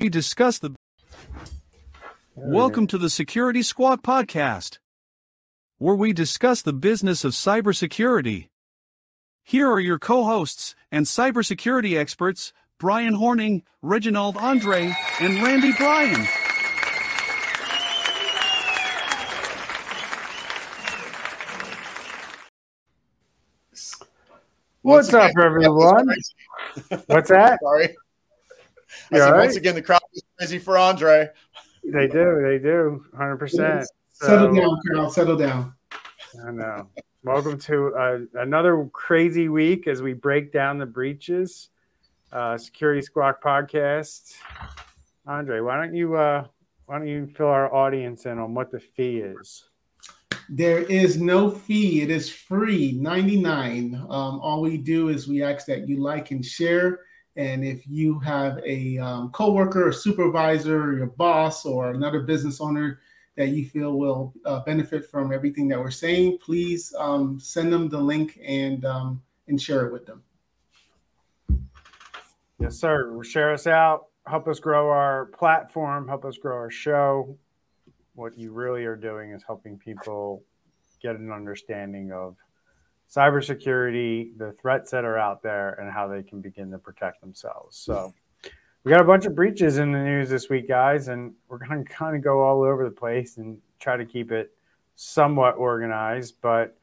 we 0.00 0.08
discuss 0.08 0.58
the. 0.58 0.74
Welcome 2.34 2.86
to 2.86 2.96
the 2.96 3.10
Security 3.10 3.62
Squawk 3.62 4.02
podcast, 4.02 4.78
where 5.76 5.94
we 5.94 6.14
discuss 6.14 6.62
the 6.62 6.72
business 6.72 7.22
of 7.22 7.32
cybersecurity. 7.32 8.48
Here 9.44 9.70
are 9.70 9.80
your 9.80 9.98
co 9.98 10.24
hosts 10.24 10.74
and 10.90 11.04
cybersecurity 11.04 11.98
experts, 11.98 12.54
Bryan 12.78 13.14
Hornung, 13.14 13.62
Reginald 13.82 14.38
Andre, 14.38 14.96
and 15.20 15.42
Randy 15.42 15.72
Bryan. 15.74 16.26
What's 24.80 25.12
up, 25.12 25.32
everyone? 25.38 26.08
What's 27.06 27.28
that? 27.28 27.58
Sorry. 27.62 27.94
I 28.90 29.16
You 29.16 29.20
said, 29.20 29.26
all 29.28 29.32
right? 29.32 29.44
once 29.44 29.56
again, 29.56 29.74
the 29.74 29.82
crowd 29.82 30.00
is 30.12 30.22
crazy 30.38 30.58
for 30.58 30.76
Andre. 30.76 31.28
They 31.84 32.08
do, 32.08 32.40
they 32.42 32.58
do, 32.58 33.04
hundred 33.16 33.36
percent. 33.36 33.86
Settle 34.12 34.54
down, 34.54 34.76
Carl. 34.88 35.10
Settle 35.10 35.36
down. 35.36 35.74
I 36.46 36.50
know. 36.50 36.88
Welcome 37.22 37.58
to 37.60 37.94
uh, 37.94 38.18
another 38.34 38.88
crazy 38.92 39.48
week 39.48 39.86
as 39.86 40.02
we 40.02 40.12
break 40.12 40.52
down 40.52 40.78
the 40.78 40.86
breaches. 40.86 41.68
Uh, 42.32 42.56
Security 42.58 43.02
Squawk 43.02 43.42
podcast. 43.42 44.34
Andre, 45.26 45.60
why 45.60 45.76
don't 45.76 45.94
you 45.94 46.16
uh, 46.16 46.46
why 46.86 46.98
don't 46.98 47.08
you 47.08 47.26
fill 47.26 47.48
our 47.48 47.72
audience 47.72 48.26
in 48.26 48.38
on 48.38 48.54
what 48.54 48.70
the 48.70 48.80
fee 48.80 49.18
is? 49.18 49.64
There 50.48 50.82
is 50.82 51.16
no 51.16 51.48
fee. 51.50 52.02
It 52.02 52.10
is 52.10 52.28
free, 52.28 52.92
99. 52.92 53.94
Um, 53.94 54.08
all 54.08 54.60
we 54.60 54.76
do 54.76 55.08
is 55.08 55.28
we 55.28 55.44
ask 55.44 55.66
that 55.66 55.88
you 55.88 56.02
like 56.02 56.32
and 56.32 56.44
share. 56.44 57.00
And 57.36 57.64
if 57.64 57.86
you 57.86 58.18
have 58.20 58.58
a 58.64 58.98
um, 58.98 59.30
coworker, 59.30 59.88
or 59.88 59.92
supervisor, 59.92 60.82
or 60.82 60.96
your 60.96 61.06
boss, 61.06 61.64
or 61.64 61.90
another 61.90 62.20
business 62.20 62.60
owner 62.60 63.00
that 63.36 63.48
you 63.48 63.66
feel 63.66 63.96
will 63.96 64.34
uh, 64.44 64.60
benefit 64.60 65.10
from 65.10 65.32
everything 65.32 65.68
that 65.68 65.78
we're 65.78 65.90
saying, 65.90 66.38
please 66.44 66.92
um, 66.98 67.38
send 67.40 67.72
them 67.72 67.88
the 67.88 68.00
link 68.00 68.38
and 68.44 68.84
um, 68.84 69.22
and 69.48 69.60
share 69.60 69.86
it 69.86 69.92
with 69.92 70.06
them. 70.06 70.22
Yes, 72.58 72.76
sir. 72.76 73.22
Share 73.24 73.52
us 73.52 73.66
out. 73.66 74.06
Help 74.26 74.46
us 74.46 74.60
grow 74.60 74.90
our 74.90 75.26
platform. 75.26 76.06
Help 76.06 76.24
us 76.24 76.36
grow 76.36 76.56
our 76.56 76.70
show. 76.70 77.36
What 78.14 78.36
you 78.36 78.52
really 78.52 78.84
are 78.84 78.96
doing 78.96 79.30
is 79.30 79.42
helping 79.46 79.78
people 79.78 80.42
get 81.00 81.16
an 81.16 81.32
understanding 81.32 82.12
of 82.12 82.36
cybersecurity, 83.14 84.36
the 84.38 84.52
threats 84.52 84.90
that 84.92 85.04
are 85.04 85.18
out 85.18 85.42
there, 85.42 85.74
and 85.74 85.90
how 85.90 86.06
they 86.08 86.22
can 86.22 86.40
begin 86.40 86.70
to 86.70 86.78
protect 86.78 87.20
themselves. 87.20 87.76
So, 87.76 88.14
we 88.84 88.90
got 88.90 89.00
a 89.00 89.04
bunch 89.04 89.26
of 89.26 89.34
breaches 89.34 89.78
in 89.78 89.92
the 89.92 89.98
news 89.98 90.30
this 90.30 90.48
week, 90.48 90.68
guys, 90.68 91.08
and 91.08 91.34
we're 91.48 91.58
going 91.58 91.84
to 91.84 91.90
kind 91.90 92.16
of 92.16 92.22
go 92.22 92.40
all 92.42 92.62
over 92.62 92.84
the 92.84 92.90
place 92.90 93.36
and 93.36 93.58
try 93.78 93.96
to 93.96 94.04
keep 94.04 94.32
it 94.32 94.52
somewhat 94.96 95.56
organized. 95.56 96.36
But 96.40 96.76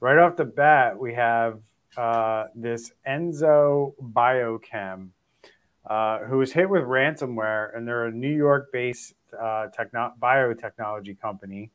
right 0.00 0.18
off 0.18 0.36
the 0.36 0.44
bat, 0.44 0.98
we 0.98 1.14
have 1.14 1.60
uh, 1.96 2.46
this 2.54 2.92
Enzo 3.06 3.94
Biochem 4.00 5.10
uh, 5.86 6.20
who 6.20 6.38
was 6.38 6.52
hit 6.52 6.68
with 6.68 6.82
ransomware, 6.82 7.76
and 7.76 7.86
they're 7.86 8.06
a 8.06 8.12
New 8.12 8.34
York-based 8.34 9.14
uh, 9.38 9.66
techno- 9.68 10.14
biotechnology 10.20 11.20
company, 11.20 11.70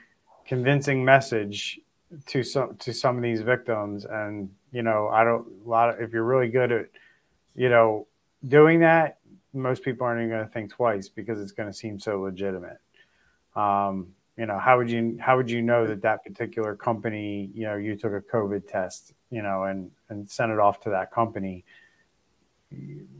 convincing 0.46 1.04
message 1.04 1.80
to 2.26 2.42
some 2.44 2.76
to 2.76 2.92
some 2.92 3.16
of 3.16 3.22
these 3.22 3.40
victims 3.40 4.04
and 4.04 4.48
you 4.72 4.82
know 4.82 5.08
i 5.08 5.24
don't 5.24 5.46
a 5.64 5.68
lot 5.68 5.88
of 5.90 6.00
if 6.00 6.12
you're 6.12 6.22
really 6.24 6.48
good 6.48 6.70
at 6.70 6.86
you 7.56 7.68
know 7.68 8.06
doing 8.46 8.80
that 8.80 9.18
most 9.54 9.82
people 9.82 10.06
aren't 10.06 10.20
even 10.20 10.30
going 10.30 10.46
to 10.46 10.52
think 10.52 10.70
twice 10.70 11.08
because 11.08 11.40
it's 11.40 11.52
going 11.52 11.70
to 11.70 11.76
seem 11.76 11.98
so 11.98 12.20
legitimate. 12.20 12.78
Um, 13.54 14.08
you 14.36 14.46
know 14.46 14.58
how 14.58 14.76
would 14.78 14.90
you 14.90 15.16
how 15.20 15.36
would 15.36 15.48
you 15.48 15.62
know 15.62 15.86
that 15.86 16.02
that 16.02 16.24
particular 16.24 16.74
company 16.74 17.50
you 17.54 17.62
know 17.62 17.76
you 17.76 17.94
took 17.94 18.12
a 18.12 18.20
covid 18.20 18.66
test 18.66 19.12
you 19.30 19.42
know 19.42 19.62
and 19.64 19.92
and 20.08 20.28
sent 20.28 20.50
it 20.50 20.58
off 20.58 20.80
to 20.80 20.90
that 20.90 21.12
company? 21.12 21.64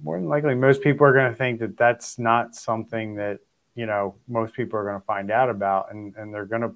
More 0.03 0.19
than 0.19 0.28
likely 0.28 0.56
most 0.56 0.83
people 0.83 1.06
are 1.06 1.12
going 1.12 1.31
to 1.31 1.37
think 1.37 1.61
that 1.61 1.77
that's 1.77 2.19
not 2.19 2.56
something 2.56 3.15
that 3.15 3.39
you 3.77 3.87
know 3.87 4.16
most 4.27 4.55
people 4.55 4.78
are 4.78 4.84
going 4.84 5.01
to 5.01 5.06
find 5.06 5.31
out 5.31 5.51
about 5.51 5.93
and 5.93 6.16
and 6.16 6.34
they're 6.34 6.47
going 6.47 6.62
to 6.62 6.72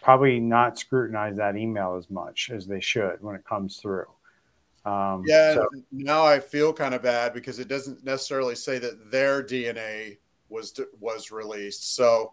probably 0.00 0.38
not 0.38 0.78
scrutinize 0.78 1.36
that 1.36 1.56
email 1.56 1.96
as 1.96 2.08
much 2.08 2.50
as 2.54 2.68
they 2.68 2.80
should 2.80 3.20
when 3.20 3.34
it 3.34 3.44
comes 3.44 3.78
through 3.78 4.06
um, 4.84 5.22
Yeah, 5.26 5.54
so- 5.54 5.68
now 5.92 6.24
I 6.24 6.40
feel 6.40 6.72
kind 6.72 6.94
of 6.94 7.02
bad 7.02 7.34
because 7.34 7.58
it 7.58 7.68
doesn't 7.68 8.04
necessarily 8.04 8.54
say 8.54 8.78
that 8.78 9.10
their 9.10 9.42
DNA 9.42 10.18
was 10.48 10.78
was 11.00 11.30
released. 11.30 11.94
So 11.94 12.32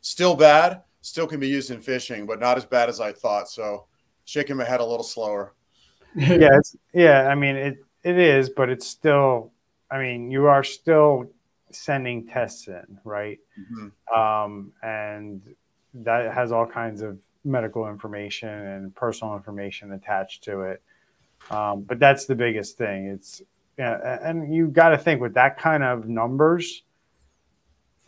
still 0.00 0.36
bad, 0.36 0.82
still 1.00 1.26
can 1.26 1.40
be 1.40 1.48
used 1.48 1.70
in 1.70 1.80
fishing, 1.80 2.26
but 2.26 2.40
not 2.40 2.56
as 2.56 2.64
bad 2.64 2.88
as 2.88 3.00
I 3.00 3.12
thought. 3.12 3.48
So 3.48 3.86
shaking 4.24 4.56
my 4.56 4.64
head 4.64 4.80
a 4.80 4.84
little 4.84 5.04
slower. 5.04 5.54
yeah, 6.16 6.56
it's, 6.58 6.76
yeah. 6.92 7.28
I 7.28 7.34
mean, 7.34 7.56
it 7.56 7.78
it 8.02 8.18
is, 8.18 8.50
but 8.50 8.68
it's 8.68 8.86
still. 8.86 9.52
I 9.90 9.98
mean, 9.98 10.30
you 10.30 10.46
are 10.46 10.64
still 10.64 11.30
sending 11.70 12.26
tests 12.26 12.68
in, 12.68 12.98
right? 13.04 13.38
Mhm. 13.58 14.16
Um, 14.16 14.72
and 14.82 15.42
that 15.94 16.32
has 16.34 16.52
all 16.52 16.66
kinds 16.66 17.02
of 17.02 17.18
medical 17.44 17.88
information 17.88 18.48
and 18.48 18.94
personal 18.94 19.34
information 19.36 19.92
attached 19.92 20.44
to 20.44 20.62
it. 20.62 20.82
Um, 21.50 21.82
but 21.82 21.98
that's 21.98 22.26
the 22.26 22.34
biggest 22.34 22.76
thing. 22.76 23.06
It's 23.06 23.42
and 23.76 24.54
you 24.54 24.68
got 24.68 24.90
to 24.90 24.98
think 24.98 25.20
with 25.20 25.34
that 25.34 25.58
kind 25.58 25.82
of 25.82 26.08
numbers. 26.08 26.82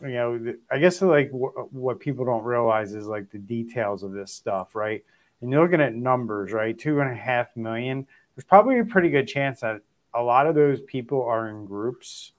You 0.01 0.09
know, 0.09 0.53
I 0.71 0.77
guess 0.77 1.01
like 1.01 1.29
what 1.31 1.99
people 1.99 2.23
don't 2.23 2.43
realize 2.43 2.93
is 2.93 3.07
like 3.07 3.31
the 3.31 3.39
details 3.39 4.03
of 4.03 4.11
this 4.11 4.31
stuff, 4.31 4.75
right? 4.75 5.03
And 5.41 5.51
you're 5.51 5.63
looking 5.63 5.81
at 5.81 5.93
numbers, 5.95 6.51
right? 6.51 6.77
Two 6.77 6.99
and 6.99 7.11
a 7.11 7.15
half 7.15 7.55
million. 7.55 8.07
There's 8.35 8.45
probably 8.45 8.79
a 8.79 8.85
pretty 8.85 9.09
good 9.09 9.27
chance 9.27 9.61
that 9.61 9.81
a 10.13 10.21
lot 10.21 10.47
of 10.47 10.55
those 10.55 10.81
people 10.81 11.23
are 11.23 11.49
in 11.49 11.65
groups, 11.65 12.31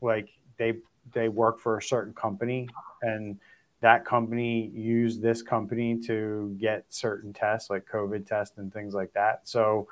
like 0.00 0.28
they 0.56 0.74
they 1.12 1.28
work 1.28 1.60
for 1.60 1.78
a 1.78 1.82
certain 1.82 2.14
company, 2.14 2.68
and 3.02 3.38
that 3.80 4.04
company 4.04 4.70
used 4.74 5.20
this 5.20 5.42
company 5.42 5.98
to 5.98 6.56
get 6.60 6.84
certain 6.88 7.32
tests, 7.32 7.68
like 7.68 7.86
COVID 7.86 8.26
tests 8.26 8.56
and 8.58 8.72
things 8.72 8.94
like 8.94 9.12
that. 9.14 9.40
So, 9.48 9.88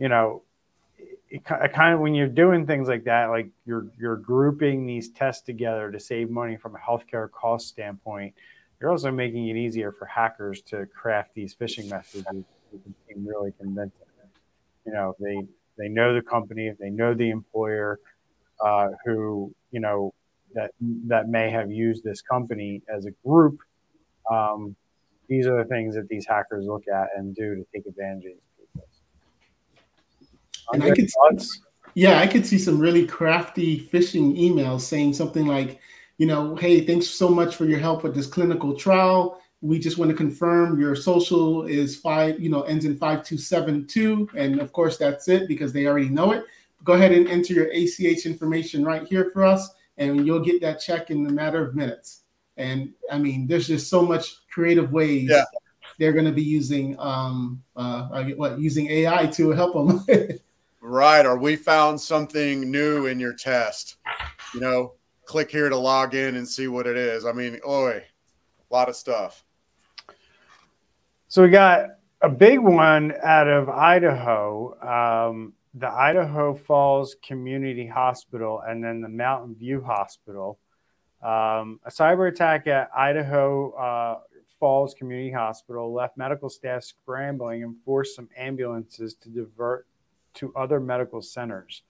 you 0.00 0.08
know, 0.08 0.42
it, 0.98 1.42
it 1.48 1.72
kind 1.72 1.94
of 1.94 2.00
when 2.00 2.14
you're 2.14 2.26
doing 2.26 2.66
things 2.66 2.88
like 2.88 3.04
that, 3.04 3.26
like 3.26 3.50
you're 3.66 3.86
you're 3.98 4.16
grouping 4.16 4.86
these 4.86 5.10
tests 5.10 5.42
together 5.42 5.92
to 5.92 6.00
save 6.00 6.30
money 6.30 6.56
from 6.56 6.74
a 6.74 6.78
healthcare 6.78 7.30
cost 7.30 7.68
standpoint. 7.68 8.34
You're 8.80 8.90
also 8.90 9.12
making 9.12 9.48
it 9.48 9.56
easier 9.56 9.92
for 9.92 10.06
hackers 10.06 10.62
to 10.62 10.86
craft 10.86 11.34
these 11.34 11.54
phishing 11.54 11.88
messages. 11.90 12.24
You 12.72 12.80
can 12.82 12.94
seem 13.06 13.26
really 13.26 13.52
convincing. 13.60 14.06
You 14.86 14.92
know, 14.92 15.14
they 15.20 15.46
they 15.78 15.88
know 15.88 16.14
the 16.14 16.22
company, 16.22 16.72
they 16.80 16.90
know 16.90 17.12
the 17.14 17.28
employer, 17.28 18.00
uh, 18.58 18.88
who 19.04 19.54
you 19.70 19.80
know 19.80 20.14
that 20.54 20.70
that 21.08 21.28
may 21.28 21.50
have 21.50 21.70
used 21.70 22.02
this 22.02 22.22
company 22.22 22.80
as 22.92 23.04
a 23.04 23.10
group. 23.26 23.58
Um, 24.30 24.74
these 25.28 25.46
are 25.46 25.62
the 25.62 25.68
things 25.68 25.94
that 25.94 26.08
these 26.08 26.26
hackers 26.26 26.64
look 26.66 26.84
at 26.88 27.08
and 27.16 27.36
do 27.36 27.54
to 27.54 27.64
take 27.72 27.86
advantage 27.86 28.24
of 28.24 28.32
these. 28.32 28.49
And 30.72 30.82
I 30.82 30.90
could, 30.92 31.10
yeah, 31.94 32.18
I 32.18 32.26
could 32.26 32.46
see 32.46 32.58
some 32.58 32.78
really 32.78 33.06
crafty 33.06 33.88
phishing 33.88 34.38
emails 34.38 34.82
saying 34.82 35.14
something 35.14 35.46
like, 35.46 35.80
you 36.18 36.26
know, 36.26 36.54
hey, 36.56 36.84
thanks 36.84 37.06
so 37.06 37.28
much 37.28 37.56
for 37.56 37.64
your 37.64 37.78
help 37.78 38.02
with 38.02 38.14
this 38.14 38.26
clinical 38.26 38.76
trial. 38.76 39.40
We 39.62 39.78
just 39.78 39.98
want 39.98 40.10
to 40.10 40.16
confirm 40.16 40.80
your 40.80 40.94
social 40.94 41.64
is 41.64 41.96
five, 41.96 42.40
you 42.40 42.48
know, 42.48 42.62
ends 42.62 42.84
in 42.84 42.96
5272. 42.96 44.30
And 44.36 44.60
of 44.60 44.72
course, 44.72 44.96
that's 44.96 45.28
it 45.28 45.48
because 45.48 45.72
they 45.72 45.86
already 45.86 46.08
know 46.08 46.32
it. 46.32 46.44
Go 46.84 46.94
ahead 46.94 47.12
and 47.12 47.28
enter 47.28 47.52
your 47.52 47.70
ACH 47.72 48.24
information 48.24 48.84
right 48.84 49.06
here 49.06 49.30
for 49.32 49.44
us 49.44 49.68
and 50.00 50.26
you'll 50.26 50.40
get 50.40 50.60
that 50.62 50.80
check 50.80 51.10
in 51.10 51.26
a 51.26 51.30
matter 51.30 51.64
of 51.64 51.76
minutes. 51.76 52.22
And 52.56 52.92
I 53.10 53.18
mean, 53.18 53.46
there's 53.46 53.68
just 53.68 53.88
so 53.88 54.02
much 54.02 54.46
creative 54.48 54.92
ways 54.92 55.28
yeah. 55.30 55.44
they're 55.98 56.12
going 56.12 56.24
to 56.24 56.32
be 56.32 56.42
using 56.42 56.98
um, 56.98 57.62
uh, 57.76 58.24
what 58.36 58.58
using 58.58 58.90
AI 58.90 59.26
to 59.26 59.50
help 59.50 59.74
them. 59.74 60.06
right, 60.80 61.24
or 61.26 61.36
we 61.36 61.56
found 61.56 62.00
something 62.00 62.70
new 62.70 63.06
in 63.06 63.20
your 63.20 63.34
test. 63.34 63.96
You 64.54 64.60
know, 64.60 64.94
click 65.24 65.50
here 65.50 65.68
to 65.68 65.76
log 65.76 66.14
in 66.14 66.36
and 66.36 66.48
see 66.48 66.68
what 66.68 66.86
it 66.86 66.96
is. 66.96 67.24
I 67.24 67.32
mean, 67.32 67.60
oi, 67.66 68.02
a 68.70 68.74
lot 68.74 68.88
of 68.88 68.96
stuff. 68.96 69.44
So 71.28 71.42
we 71.42 71.50
got 71.50 71.90
a 72.20 72.28
big 72.28 72.58
one 72.58 73.14
out 73.22 73.46
of 73.46 73.68
Idaho. 73.68 75.28
Um, 75.28 75.52
the 75.74 75.88
Idaho 75.88 76.54
Falls 76.54 77.14
Community 77.22 77.86
Hospital 77.86 78.62
and 78.66 78.82
then 78.82 79.00
the 79.00 79.08
Mountain 79.08 79.54
View 79.54 79.80
Hospital. 79.80 80.58
Um, 81.22 81.78
a 81.84 81.90
cyber 81.90 82.28
attack 82.28 82.66
at 82.66 82.90
Idaho 82.96 83.70
uh, 83.72 84.20
Falls 84.58 84.94
Community 84.94 85.30
Hospital 85.30 85.92
left 85.92 86.16
medical 86.16 86.48
staff 86.48 86.82
scrambling 86.82 87.62
and 87.62 87.76
forced 87.84 88.16
some 88.16 88.28
ambulances 88.36 89.14
to 89.14 89.28
divert 89.28 89.86
to 90.34 90.52
other 90.54 90.80
medical 90.80 91.22
centers. 91.22 91.82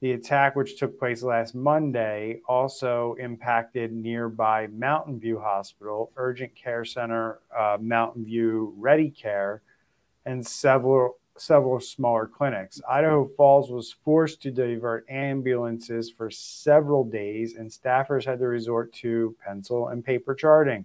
The 0.00 0.12
attack, 0.12 0.54
which 0.54 0.78
took 0.78 0.98
place 0.98 1.24
last 1.24 1.56
Monday, 1.56 2.40
also 2.48 3.16
impacted 3.18 3.92
nearby 3.92 4.68
Mountain 4.68 5.18
View 5.18 5.40
Hospital, 5.40 6.12
Urgent 6.16 6.54
Care 6.54 6.84
Center, 6.84 7.40
uh, 7.56 7.78
Mountain 7.80 8.24
View 8.24 8.74
Ready 8.76 9.10
Care, 9.10 9.62
and 10.24 10.46
several 10.46 11.18
several 11.40 11.80
smaller 11.80 12.26
clinics. 12.26 12.80
Idaho 12.88 13.30
Falls 13.36 13.70
was 13.70 13.94
forced 14.04 14.42
to 14.42 14.50
divert 14.50 15.08
ambulances 15.08 16.10
for 16.10 16.30
several 16.30 17.04
days, 17.04 17.54
and 17.54 17.70
staffers 17.70 18.24
had 18.24 18.40
to 18.40 18.46
resort 18.46 18.92
to 18.94 19.36
pencil 19.44 19.88
and 19.88 20.04
paper 20.04 20.34
charting. 20.34 20.84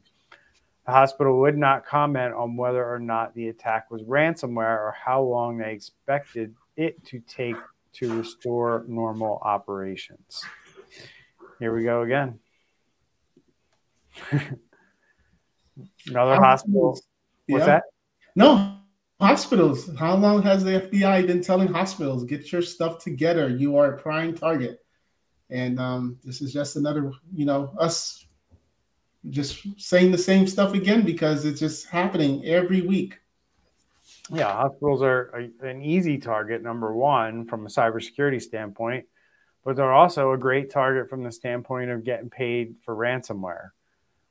The 0.85 0.91
hospital 0.91 1.39
would 1.39 1.57
not 1.57 1.85
comment 1.85 2.33
on 2.33 2.57
whether 2.57 2.85
or 2.85 2.99
not 2.99 3.33
the 3.33 3.47
attack 3.47 3.89
was 3.89 4.03
ransomware 4.03 4.79
or 4.79 4.95
how 5.03 5.21
long 5.21 5.57
they 5.57 5.71
expected 5.71 6.55
it 6.75 7.03
to 7.05 7.19
take 7.19 7.55
to 7.93 8.17
restore 8.17 8.83
normal 8.87 9.39
operations. 9.43 10.43
Here 11.59 11.75
we 11.75 11.83
go 11.83 12.01
again. 12.01 12.39
Another 16.07 16.35
hospital. 16.35 16.99
What's 17.47 17.61
yeah. 17.61 17.65
that? 17.65 17.83
No, 18.35 18.77
hospitals. 19.19 19.89
How 19.97 20.15
long 20.15 20.41
has 20.43 20.63
the 20.63 20.81
FBI 20.81 21.27
been 21.27 21.41
telling 21.41 21.67
hospitals, 21.67 22.23
get 22.25 22.51
your 22.51 22.61
stuff 22.61 23.03
together? 23.03 23.49
You 23.49 23.77
are 23.77 23.93
a 23.93 23.97
prime 23.97 24.35
target. 24.35 24.79
And 25.49 25.79
um, 25.79 26.17
this 26.23 26.41
is 26.41 26.51
just 26.51 26.75
another, 26.75 27.11
you 27.33 27.45
know, 27.45 27.73
us 27.77 28.25
just 29.29 29.65
saying 29.77 30.11
the 30.11 30.17
same 30.17 30.47
stuff 30.47 30.73
again 30.73 31.03
because 31.03 31.45
it's 31.45 31.59
just 31.59 31.87
happening 31.87 32.43
every 32.45 32.81
week. 32.81 33.19
Yeah, 34.33 34.51
hospitals 34.51 35.03
are 35.03 35.29
a, 35.61 35.67
an 35.67 35.83
easy 35.83 36.17
target, 36.17 36.63
number 36.63 36.91
one, 36.93 37.45
from 37.45 37.67
a 37.67 37.69
cybersecurity 37.69 38.41
standpoint, 38.41 39.05
but 39.63 39.75
they're 39.75 39.93
also 39.93 40.31
a 40.31 40.37
great 40.39 40.71
target 40.71 41.07
from 41.07 41.23
the 41.23 41.31
standpoint 41.31 41.91
of 41.91 42.03
getting 42.03 42.31
paid 42.31 42.75
for 42.83 42.95
ransomware. 42.95 43.69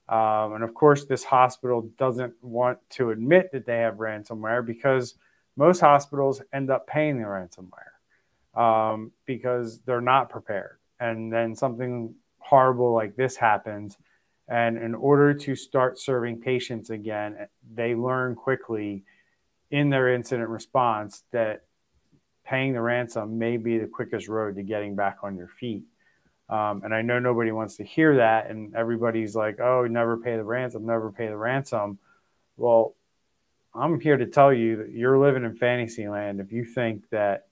Um, 0.08 0.54
and 0.54 0.64
of 0.64 0.74
course, 0.74 1.04
this 1.04 1.22
hospital 1.22 1.88
doesn't 1.98 2.34
want 2.42 2.78
to 2.90 3.10
admit 3.10 3.52
that 3.52 3.64
they 3.64 3.78
have 3.78 3.94
ransomware 3.94 4.66
because 4.66 5.14
most 5.56 5.78
hospitals 5.78 6.42
end 6.52 6.68
up 6.68 6.88
paying 6.88 7.18
the 7.18 7.24
ransomware 7.24 8.60
um, 8.60 9.12
because 9.24 9.82
they're 9.82 10.00
not 10.00 10.28
prepared. 10.30 10.78
And 10.98 11.32
then 11.32 11.54
something 11.54 12.14
horrible 12.38 12.92
like 12.92 13.14
this 13.14 13.36
happens. 13.36 13.96
And 14.48 14.76
in 14.76 14.96
order 14.96 15.32
to 15.32 15.54
start 15.54 15.98
serving 15.98 16.40
patients 16.40 16.90
again, 16.90 17.46
they 17.72 17.94
learn 17.94 18.34
quickly 18.34 19.04
in 19.72 19.88
their 19.88 20.14
incident 20.14 20.50
response 20.50 21.24
that 21.32 21.64
paying 22.44 22.74
the 22.74 22.80
ransom 22.80 23.38
may 23.38 23.56
be 23.56 23.78
the 23.78 23.86
quickest 23.86 24.28
road 24.28 24.54
to 24.54 24.62
getting 24.62 24.94
back 24.94 25.18
on 25.22 25.34
your 25.34 25.48
feet. 25.48 25.82
Um, 26.50 26.82
and 26.84 26.94
I 26.94 27.00
know 27.00 27.18
nobody 27.18 27.50
wants 27.50 27.76
to 27.76 27.84
hear 27.84 28.16
that. 28.16 28.50
And 28.50 28.76
everybody's 28.76 29.34
like, 29.34 29.58
oh, 29.58 29.86
never 29.86 30.18
pay 30.18 30.36
the 30.36 30.44
ransom, 30.44 30.84
never 30.84 31.10
pay 31.10 31.26
the 31.28 31.36
ransom. 31.36 31.98
Well, 32.58 32.94
I'm 33.74 33.98
here 33.98 34.18
to 34.18 34.26
tell 34.26 34.52
you 34.52 34.76
that 34.76 34.90
you're 34.90 35.18
living 35.18 35.44
in 35.44 35.56
fantasy 35.56 36.06
land 36.06 36.40
if 36.40 36.52
you 36.52 36.66
think 36.66 37.08
that 37.08 37.46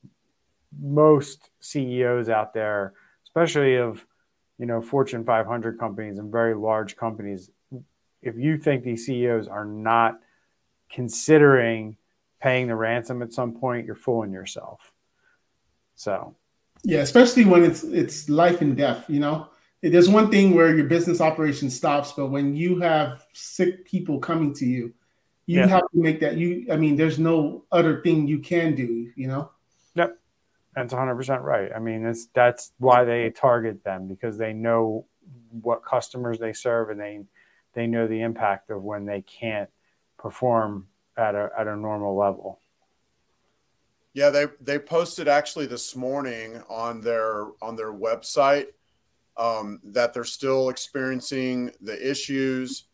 most 0.79 1.49
CEOs 1.61 2.29
out 2.29 2.53
there, 2.53 2.93
especially 3.25 3.77
of 3.77 4.05
you 4.59 4.67
know 4.67 4.83
Fortune 4.83 5.25
500 5.25 5.79
companies 5.79 6.19
and 6.19 6.31
very 6.31 6.55
large 6.55 6.97
companies, 6.97 7.51
if 8.21 8.37
you 8.37 8.59
think 8.59 8.85
these 8.85 9.07
CEOs 9.07 9.49
are 9.49 9.65
not 9.65 10.21
considering 10.91 11.97
paying 12.41 12.69
the 12.69 12.77
ransom 12.77 13.23
at 13.23 13.33
some 13.33 13.53
point, 13.53 13.87
you're 13.87 13.95
fooling 13.95 14.33
yourself. 14.33 14.93
So 15.95 16.35
yeah, 16.83 17.01
especially 17.01 17.45
when 17.45 17.65
it's 17.65 17.83
it's 17.85 18.29
life 18.29 18.61
and 18.61 18.77
death. 18.77 19.05
You 19.09 19.21
know, 19.21 19.49
there's 19.83 20.09
one 20.09 20.31
thing 20.31 20.55
where 20.55 20.75
your 20.75 20.87
business 20.87 21.21
operation 21.21 21.71
stops, 21.71 22.13
but 22.13 22.29
when 22.29 22.57
you 22.57 22.79
have 22.81 23.27
sick 23.33 23.85
people 23.85 24.19
coming 24.19 24.55
to 24.55 24.67
you, 24.67 24.95
you 25.47 25.59
yeah. 25.59 25.67
have 25.67 25.83
to 25.83 25.99
make 25.99 26.21
that. 26.21 26.37
You, 26.37 26.67
I 26.73 26.77
mean, 26.77 26.97
there's 26.97 27.19
no 27.19 27.65
other 27.71 28.01
thing 28.03 28.27
you 28.27 28.39
can 28.39 28.75
do. 28.75 29.11
You 29.15 29.29
know. 29.29 29.51
Yep, 29.95 30.19
that's 30.75 30.93
100 30.93 31.15
percent 31.17 31.43
right. 31.43 31.71
I 31.75 31.79
mean, 31.79 32.07
it's 32.07 32.27
that's 32.35 32.73
why 32.79 33.05
they 33.05 33.31
target 33.31 33.85
them 33.85 34.09
because 34.09 34.39
they 34.39 34.53
know 34.53 35.07
what 35.51 35.85
customers 35.85 36.39
they 36.39 36.53
serve 36.53 36.91
and 36.91 37.01
they 37.01 37.21
they 37.75 37.87
know 37.87 38.07
the 38.07 38.23
impact 38.23 38.71
of 38.71 38.83
when 38.83 39.05
they 39.05 39.23
can't 39.23 39.69
perform 40.19 40.87
at 41.21 41.35
a 41.35 41.51
at 41.57 41.69
a 41.69 41.77
normal 41.77 42.17
level. 42.17 42.59
Yeah, 44.15 44.31
they 44.31 44.47
they 44.61 44.79
posted 44.79 45.29
actually 45.29 45.67
this 45.67 45.95
morning 45.95 46.63
on 46.69 47.01
their 47.01 47.47
on 47.63 47.77
their 47.77 47.93
website 47.93 48.67
um, 49.37 49.81
that 49.85 50.13
they're 50.13 50.25
still 50.25 50.69
experiencing 50.69 51.73
the 51.81 52.11
issues. 52.11 52.85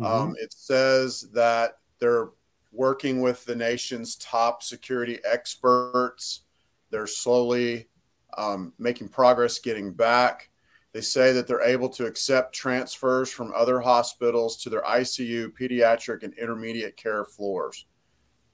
Mm-hmm. 0.00 0.12
Um, 0.12 0.36
it 0.40 0.52
says 0.52 1.28
that 1.32 1.78
they're 2.00 2.30
working 2.72 3.20
with 3.20 3.44
the 3.44 3.54
nation's 3.54 4.16
top 4.16 4.62
security 4.62 5.18
experts. 5.24 6.42
They're 6.90 7.06
slowly 7.06 7.88
um, 8.36 8.72
making 8.78 9.08
progress 9.08 9.58
getting 9.58 9.92
back. 9.92 10.50
They 10.96 11.02
say 11.02 11.32
that 11.32 11.46
they're 11.46 11.60
able 11.60 11.90
to 11.90 12.06
accept 12.06 12.54
transfers 12.54 13.30
from 13.30 13.52
other 13.54 13.80
hospitals 13.80 14.56
to 14.62 14.70
their 14.70 14.80
ICU, 14.80 15.52
pediatric, 15.52 16.22
and 16.22 16.32
intermediate 16.38 16.96
care 16.96 17.26
floors. 17.26 17.84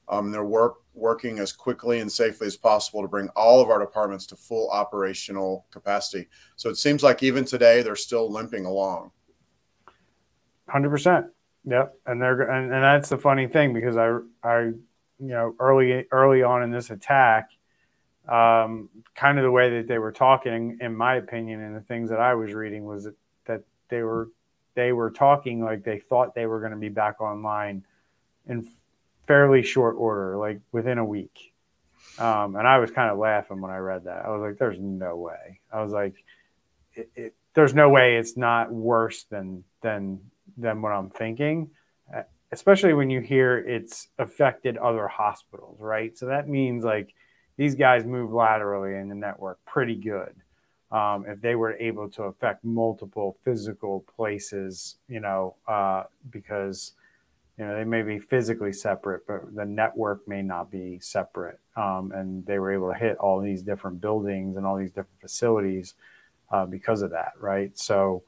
Um, 0.08 0.32
they're 0.32 0.42
work, 0.42 0.78
working 0.92 1.38
as 1.38 1.52
quickly 1.52 2.00
and 2.00 2.10
safely 2.10 2.48
as 2.48 2.56
possible 2.56 3.00
to 3.00 3.06
bring 3.06 3.28
all 3.36 3.60
of 3.60 3.70
our 3.70 3.78
departments 3.78 4.26
to 4.26 4.34
full 4.34 4.68
operational 4.70 5.66
capacity. 5.70 6.26
So 6.56 6.68
it 6.68 6.78
seems 6.78 7.04
like 7.04 7.22
even 7.22 7.44
today 7.44 7.80
they're 7.80 7.94
still 7.94 8.28
limping 8.28 8.66
along. 8.66 9.12
Hundred 10.68 10.90
percent. 10.90 11.26
Yep. 11.64 11.94
And 12.06 12.20
they're 12.20 12.42
and, 12.50 12.74
and 12.74 12.82
that's 12.82 13.10
the 13.10 13.18
funny 13.18 13.46
thing 13.46 13.72
because 13.72 13.96
I 13.96 14.18
I 14.42 14.62
you 14.62 14.80
know 15.20 15.54
early 15.60 16.08
early 16.10 16.42
on 16.42 16.64
in 16.64 16.72
this 16.72 16.90
attack, 16.90 17.50
um, 18.28 18.88
kind 19.14 19.38
of 19.38 19.44
the 19.44 19.50
way 19.50 19.78
that 19.78 19.88
they 19.88 19.98
were 19.98 20.12
talking, 20.12 20.78
in 20.80 20.94
my 20.94 21.16
opinion, 21.16 21.60
and 21.60 21.74
the 21.74 21.80
things 21.80 22.10
that 22.10 22.20
I 22.20 22.34
was 22.34 22.52
reading 22.52 22.84
was 22.84 23.04
that, 23.04 23.14
that 23.46 23.62
they 23.88 24.02
were 24.02 24.28
they 24.74 24.92
were 24.92 25.10
talking 25.10 25.62
like 25.62 25.84
they 25.84 25.98
thought 25.98 26.34
they 26.34 26.46
were 26.46 26.60
going 26.60 26.72
to 26.72 26.78
be 26.78 26.88
back 26.88 27.20
online 27.20 27.84
in 28.48 28.66
fairly 29.26 29.62
short 29.62 29.96
order, 29.98 30.36
like 30.36 30.60
within 30.72 30.98
a 30.98 31.04
week. 31.04 31.52
Um, 32.18 32.56
and 32.56 32.66
I 32.66 32.78
was 32.78 32.90
kind 32.90 33.10
of 33.10 33.18
laughing 33.18 33.60
when 33.60 33.70
I 33.70 33.78
read 33.78 34.04
that. 34.04 34.24
I 34.24 34.30
was 34.30 34.40
like, 34.40 34.58
"There's 34.58 34.78
no 34.78 35.16
way." 35.16 35.60
I 35.72 35.82
was 35.82 35.92
like, 35.92 36.14
it, 36.94 37.10
it, 37.14 37.34
"There's 37.54 37.74
no 37.74 37.88
way 37.88 38.16
it's 38.16 38.36
not 38.36 38.72
worse 38.72 39.24
than 39.24 39.64
than 39.80 40.20
than 40.56 40.80
what 40.80 40.92
I'm 40.92 41.10
thinking." 41.10 41.70
Uh, 42.14 42.22
especially 42.52 42.92
when 42.92 43.10
you 43.10 43.20
hear 43.20 43.58
it's 43.58 44.08
affected 44.18 44.76
other 44.76 45.08
hospitals, 45.08 45.78
right? 45.80 46.16
So 46.16 46.26
that 46.26 46.48
means 46.48 46.84
like 46.84 47.14
these 47.62 47.76
guys 47.76 48.04
move 48.04 48.32
laterally 48.32 48.96
in 48.96 49.08
the 49.08 49.14
network 49.14 49.64
pretty 49.64 49.94
good. 49.94 50.34
Um, 50.90 51.24
if 51.28 51.40
they 51.40 51.54
were 51.54 51.74
able 51.74 52.10
to 52.10 52.24
affect 52.24 52.64
multiple 52.64 53.36
physical 53.44 54.04
places, 54.16 54.96
you 55.08 55.20
know, 55.20 55.54
uh, 55.68 56.02
because 56.28 56.94
you 57.56 57.64
know 57.64 57.76
they 57.76 57.84
may 57.84 58.02
be 58.02 58.18
physically 58.18 58.72
separate, 58.72 59.28
but 59.28 59.54
the 59.54 59.64
network 59.64 60.26
may 60.26 60.42
not 60.42 60.72
be 60.72 60.98
separate, 60.98 61.60
um, 61.76 62.10
and 62.12 62.44
they 62.46 62.58
were 62.58 62.72
able 62.72 62.92
to 62.92 62.98
hit 62.98 63.16
all 63.18 63.40
these 63.40 63.62
different 63.62 64.00
buildings 64.00 64.56
and 64.56 64.66
all 64.66 64.76
these 64.76 64.90
different 64.90 65.20
facilities 65.20 65.94
uh, 66.50 66.66
because 66.66 67.00
of 67.00 67.12
that, 67.12 67.34
right? 67.38 67.78
So 67.78 68.24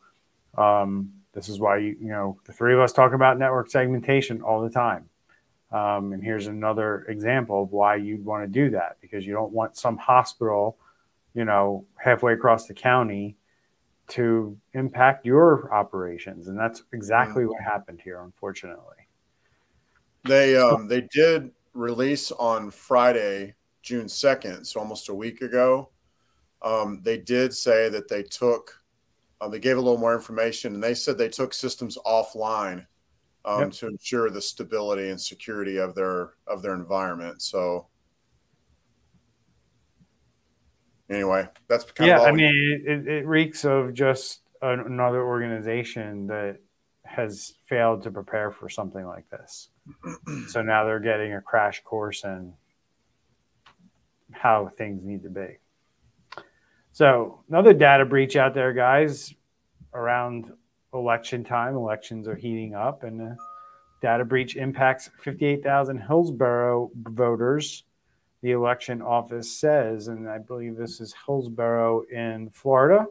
um, 0.56 1.12
this 1.32 1.48
is 1.48 1.58
why 1.58 1.78
you, 1.78 1.96
you 2.00 2.08
know 2.08 2.38
the 2.46 2.52
three 2.52 2.72
of 2.72 2.78
us 2.78 2.92
talk 2.92 3.12
about 3.12 3.36
network 3.36 3.68
segmentation 3.68 4.42
all 4.42 4.62
the 4.62 4.70
time. 4.70 5.08
Um, 5.74 6.12
and 6.12 6.22
here's 6.22 6.46
another 6.46 7.04
example 7.08 7.64
of 7.64 7.72
why 7.72 7.96
you'd 7.96 8.24
want 8.24 8.44
to 8.44 8.48
do 8.48 8.70
that 8.70 8.96
because 9.00 9.26
you 9.26 9.32
don't 9.32 9.52
want 9.52 9.76
some 9.76 9.96
hospital, 9.96 10.78
you 11.34 11.44
know, 11.44 11.84
halfway 11.96 12.32
across 12.32 12.68
the 12.68 12.74
county 12.74 13.36
to 14.06 14.56
impact 14.74 15.26
your 15.26 15.74
operations. 15.74 16.46
And 16.46 16.56
that's 16.56 16.84
exactly 16.92 17.42
mm-hmm. 17.42 17.50
what 17.50 17.62
happened 17.64 18.00
here, 18.04 18.20
unfortunately. 18.20 19.08
They 20.22 20.56
um, 20.56 20.86
they 20.86 21.08
did 21.12 21.50
release 21.72 22.30
on 22.30 22.70
Friday, 22.70 23.54
June 23.82 24.06
2nd, 24.06 24.64
so 24.66 24.78
almost 24.78 25.08
a 25.08 25.14
week 25.14 25.40
ago. 25.42 25.90
Um, 26.62 27.00
they 27.02 27.18
did 27.18 27.52
say 27.52 27.88
that 27.88 28.08
they 28.08 28.22
took, 28.22 28.80
uh, 29.40 29.48
they 29.48 29.58
gave 29.58 29.76
a 29.76 29.80
little 29.80 29.98
more 29.98 30.14
information 30.14 30.72
and 30.74 30.82
they 30.82 30.94
said 30.94 31.18
they 31.18 31.28
took 31.28 31.52
systems 31.52 31.98
offline 32.06 32.86
um, 33.44 33.60
yep. 33.60 33.72
to 33.72 33.88
ensure 33.88 34.30
the 34.30 34.40
stability 34.40 35.10
and 35.10 35.20
security 35.20 35.76
of 35.78 35.94
their 35.94 36.34
of 36.46 36.62
their 36.62 36.74
environment. 36.74 37.42
So 37.42 37.86
anyway, 41.10 41.48
that's 41.68 41.84
kind 41.84 42.08
yeah. 42.08 42.20
of 42.20 42.28
I 42.28 42.32
mean, 42.32 42.82
it, 42.86 43.06
it 43.08 43.26
reeks 43.26 43.64
of 43.64 43.94
just 43.94 44.40
another 44.62 45.22
organization 45.22 46.26
that 46.28 46.58
has 47.04 47.54
failed 47.66 48.02
to 48.02 48.10
prepare 48.10 48.50
for 48.50 48.68
something 48.68 49.04
like 49.06 49.28
this. 49.30 49.68
so 50.48 50.62
now 50.62 50.84
they're 50.84 51.00
getting 51.00 51.34
a 51.34 51.40
crash 51.40 51.82
course 51.84 52.24
in 52.24 52.52
how 54.32 54.70
things 54.76 55.04
need 55.04 55.22
to 55.22 55.30
be. 55.30 55.58
So 56.92 57.40
another 57.48 57.74
data 57.74 58.04
breach 58.04 58.36
out 58.36 58.54
there, 58.54 58.72
guys, 58.72 59.34
around 59.92 60.52
election 60.94 61.44
time. 61.44 61.74
Elections 61.74 62.26
are 62.28 62.36
heating 62.36 62.74
up, 62.74 63.02
and 63.02 63.36
data 64.00 64.24
breach 64.24 64.56
impacts 64.56 65.10
58,000 65.22 65.98
Hillsborough 65.98 66.90
voters. 66.94 67.84
The 68.42 68.52
election 68.52 69.00
office 69.00 69.50
says, 69.50 70.08
and 70.08 70.28
I 70.28 70.38
believe 70.38 70.76
this 70.76 71.00
is 71.00 71.14
Hillsborough 71.26 72.02
in 72.12 72.50
Florida. 72.50 73.06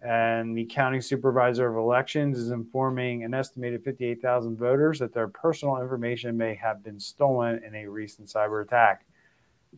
And 0.00 0.56
the 0.56 0.66
county 0.66 1.00
supervisor 1.00 1.68
of 1.68 1.76
elections 1.76 2.38
is 2.38 2.50
informing 2.50 3.24
an 3.24 3.32
estimated 3.34 3.82
58,000 3.82 4.56
voters 4.56 4.98
that 4.98 5.14
their 5.14 5.28
personal 5.28 5.80
information 5.80 6.36
may 6.36 6.54
have 6.54 6.84
been 6.84 7.00
stolen 7.00 7.64
in 7.64 7.74
a 7.74 7.86
recent 7.86 8.28
cyber 8.28 8.62
attack. 8.62 9.06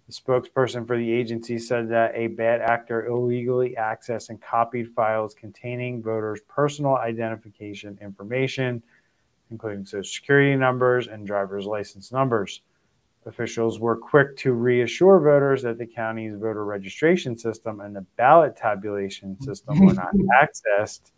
The 0.06 0.12
spokesperson 0.12 0.86
for 0.86 0.96
the 0.96 1.12
agency 1.12 1.58
said 1.58 1.88
that 1.90 2.12
a 2.14 2.28
bad 2.28 2.60
actor 2.60 3.06
illegally 3.06 3.74
accessed 3.78 4.28
and 4.28 4.40
copied 4.40 4.92
files 4.94 5.34
containing 5.34 6.02
voters' 6.02 6.40
personal 6.48 6.96
identification 6.96 7.98
information, 8.00 8.82
including 9.50 9.84
social 9.84 10.04
security 10.04 10.54
numbers 10.56 11.08
and 11.08 11.26
driver's 11.26 11.66
license 11.66 12.12
numbers. 12.12 12.62
Officials 13.24 13.80
were 13.80 13.96
quick 13.96 14.36
to 14.38 14.52
reassure 14.52 15.18
voters 15.18 15.62
that 15.62 15.78
the 15.78 15.86
county's 15.86 16.34
voter 16.34 16.64
registration 16.64 17.36
system 17.36 17.80
and 17.80 17.96
the 17.96 18.06
ballot 18.16 18.56
tabulation 18.56 19.40
system 19.40 19.84
were 19.84 19.94
not 19.94 20.14
accessed, 20.40 21.10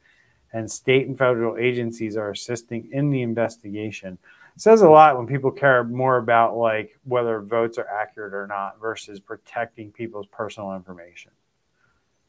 and 0.53 0.71
state 0.71 1.07
and 1.07 1.19
federal 1.19 1.59
agencies 1.59 2.17
are 2.17 2.31
assisting 2.31 2.89
in 2.93 3.11
the 3.11 3.21
investigation 3.21 4.19
says 4.61 4.83
a 4.83 4.89
lot 4.89 5.17
when 5.17 5.27
people 5.27 5.51
care 5.51 5.85
more 5.85 6.17
about 6.17 6.57
like 6.57 6.99
whether 7.05 7.41
votes 7.41 7.79
are 7.79 7.87
accurate 7.89 8.35
or 8.35 8.47
not 8.47 8.81
versus 8.81 9.21
protecting 9.21 9.93
people's 9.93 10.27
personal 10.27 10.75
information. 10.75 11.31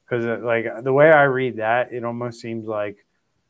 Because 0.05 0.25
uh, 0.25 0.39
like 0.43 0.65
the 0.83 0.93
way 0.93 1.11
I 1.11 1.23
read 1.23 1.57
that, 1.57 1.91
it 1.91 2.03
almost 2.03 2.39
seems 2.39 2.67
like 2.67 3.05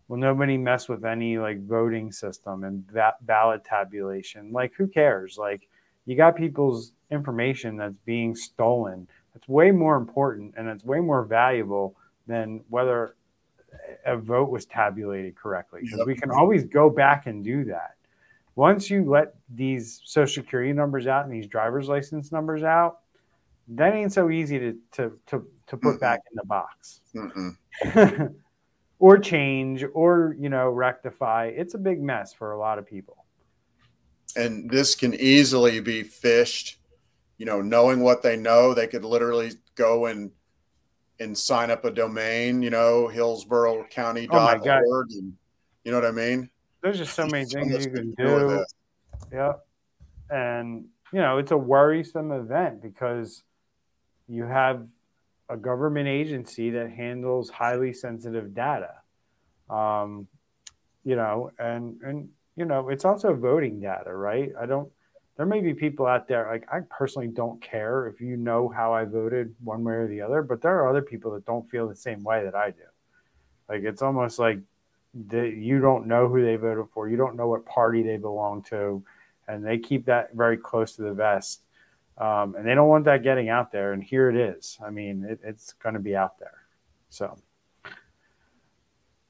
well 0.07 0.19
nobody 0.19 0.57
mess 0.57 0.88
with 0.88 1.05
any 1.05 1.38
like 1.38 1.65
voting 1.65 2.12
system 2.12 2.63
and 2.63 2.88
that 2.93 3.25
ballot 3.25 3.63
tabulation. 3.63 4.51
Like 4.51 4.74
who 4.74 4.88
cares? 4.88 5.38
Like 5.38 5.67
you 6.05 6.15
got 6.15 6.36
people's 6.36 6.93
information 7.12 7.77
that's 7.77 7.98
being 8.05 8.36
stolen. 8.36 9.07
It's 9.36 9.48
way 9.48 9.71
more 9.71 9.98
important 9.98 10.55
and 10.57 10.67
it's 10.67 10.83
way 10.83 11.00
more 11.00 11.24
valuable 11.24 11.95
than 12.27 12.62
whether 12.69 13.15
a 14.05 14.17
vote 14.17 14.50
was 14.50 14.65
tabulated 14.65 15.36
correctly 15.36 15.81
because 15.83 16.05
we 16.05 16.15
can 16.15 16.31
always 16.31 16.63
go 16.63 16.89
back 16.89 17.27
and 17.27 17.43
do 17.43 17.65
that 17.65 17.95
once 18.59 18.89
you 18.89 19.09
let 19.09 19.35
these 19.55 20.01
social 20.03 20.43
security 20.43 20.73
numbers 20.73 21.07
out 21.07 21.23
and 21.23 21.33
these 21.33 21.47
driver's 21.47 21.87
license 21.87 22.29
numbers 22.29 22.61
out, 22.61 22.99
that 23.69 23.93
ain't 23.93 24.11
so 24.11 24.29
easy 24.29 24.59
to 24.59 24.77
to 24.91 25.17
to, 25.27 25.47
to 25.67 25.77
put 25.77 25.95
mm 25.95 25.99
back 26.01 26.19
in 26.29 26.35
the 26.35 26.45
box. 26.45 26.99
or 28.99 29.17
change 29.17 29.85
or 29.93 30.35
you 30.37 30.49
know 30.49 30.67
rectify. 30.67 31.45
It's 31.55 31.73
a 31.73 31.77
big 31.77 32.01
mess 32.01 32.33
for 32.33 32.51
a 32.51 32.59
lot 32.59 32.77
of 32.77 32.85
people. 32.85 33.25
And 34.35 34.69
this 34.69 34.93
can 34.93 35.13
easily 35.13 35.79
be 35.79 36.03
phished. 36.03 36.75
You 37.37 37.45
know, 37.45 37.61
knowing 37.61 38.01
what 38.01 38.21
they 38.23 38.35
know, 38.35 38.73
they 38.73 38.87
could 38.87 39.05
literally 39.05 39.51
go 39.75 40.07
and 40.07 40.31
and 41.21 41.37
sign 41.37 41.71
up 41.71 41.85
a 41.85 41.91
domain, 41.91 42.61
you 42.61 42.71
know, 42.71 43.07
hillsborough 43.07 43.85
hillsborocounty.org. 43.89 44.67
Oh 44.67 45.17
and, 45.17 45.33
you 45.85 45.91
know 45.93 45.97
what 46.01 46.05
I 46.05 46.11
mean? 46.11 46.49
There's 46.81 46.98
just 46.98 47.13
so 47.13 47.27
many 47.27 47.45
things 47.45 47.86
you 47.86 47.91
can 47.91 48.13
do. 48.13 48.65
Yeah. 49.31 49.53
And 50.29 50.86
you 51.12 51.19
know, 51.19 51.38
it's 51.38 51.51
a 51.51 51.57
worrisome 51.57 52.31
event 52.31 52.81
because 52.81 53.43
you 54.27 54.43
have 54.43 54.86
a 55.50 55.57
government 55.57 56.07
agency 56.07 56.69
that 56.71 56.91
handles 56.91 57.50
highly 57.50 57.93
sensitive 57.93 58.53
data. 58.53 58.93
Um, 59.69 60.27
you 61.03 61.15
know, 61.15 61.51
and 61.57 62.00
and 62.01 62.29
you 62.55 62.65
know, 62.65 62.89
it's 62.89 63.05
also 63.05 63.33
voting 63.33 63.79
data, 63.79 64.13
right? 64.13 64.51
I 64.59 64.65
don't 64.65 64.91
there 65.38 65.45
may 65.45 65.62
be 65.62 65.74
people 65.74 66.05
out 66.05 66.27
there 66.27 66.48
like 66.51 66.67
I 66.71 66.81
personally 66.89 67.29
don't 67.29 67.62
care 67.62 68.07
if 68.07 68.19
you 68.19 68.36
know 68.36 68.67
how 68.67 68.93
I 68.93 69.05
voted 69.05 69.55
one 69.63 69.83
way 69.83 69.93
or 69.93 70.07
the 70.07 70.21
other, 70.21 70.43
but 70.43 70.62
there 70.62 70.77
are 70.79 70.89
other 70.89 71.01
people 71.01 71.31
that 71.31 71.45
don't 71.45 71.69
feel 71.69 71.88
the 71.88 71.95
same 71.95 72.24
way 72.24 72.43
that 72.43 72.55
I 72.55 72.71
do. 72.71 72.83
Like 73.69 73.83
it's 73.83 74.01
almost 74.01 74.38
like 74.38 74.59
that 75.27 75.55
you 75.55 75.79
don't 75.79 76.07
know 76.07 76.27
who 76.27 76.43
they 76.43 76.55
voted 76.55 76.85
for, 76.93 77.09
you 77.09 77.17
don't 77.17 77.35
know 77.35 77.47
what 77.47 77.65
party 77.65 78.03
they 78.03 78.17
belong 78.17 78.63
to, 78.63 79.03
and 79.47 79.65
they 79.65 79.77
keep 79.77 80.05
that 80.05 80.33
very 80.33 80.57
close 80.57 80.95
to 80.95 81.01
the 81.01 81.13
vest. 81.13 81.63
Um, 82.17 82.55
and 82.55 82.67
they 82.67 82.75
don't 82.75 82.89
want 82.89 83.05
that 83.05 83.23
getting 83.23 83.49
out 83.49 83.71
there. 83.71 83.93
And 83.93 84.03
here 84.03 84.29
it 84.29 84.35
is. 84.35 84.77
I 84.85 84.89
mean, 84.89 85.25
it, 85.27 85.39
it's 85.43 85.73
going 85.73 85.93
to 85.93 86.01
be 86.01 86.15
out 86.15 86.37
there. 86.37 86.65
So, 87.09 87.37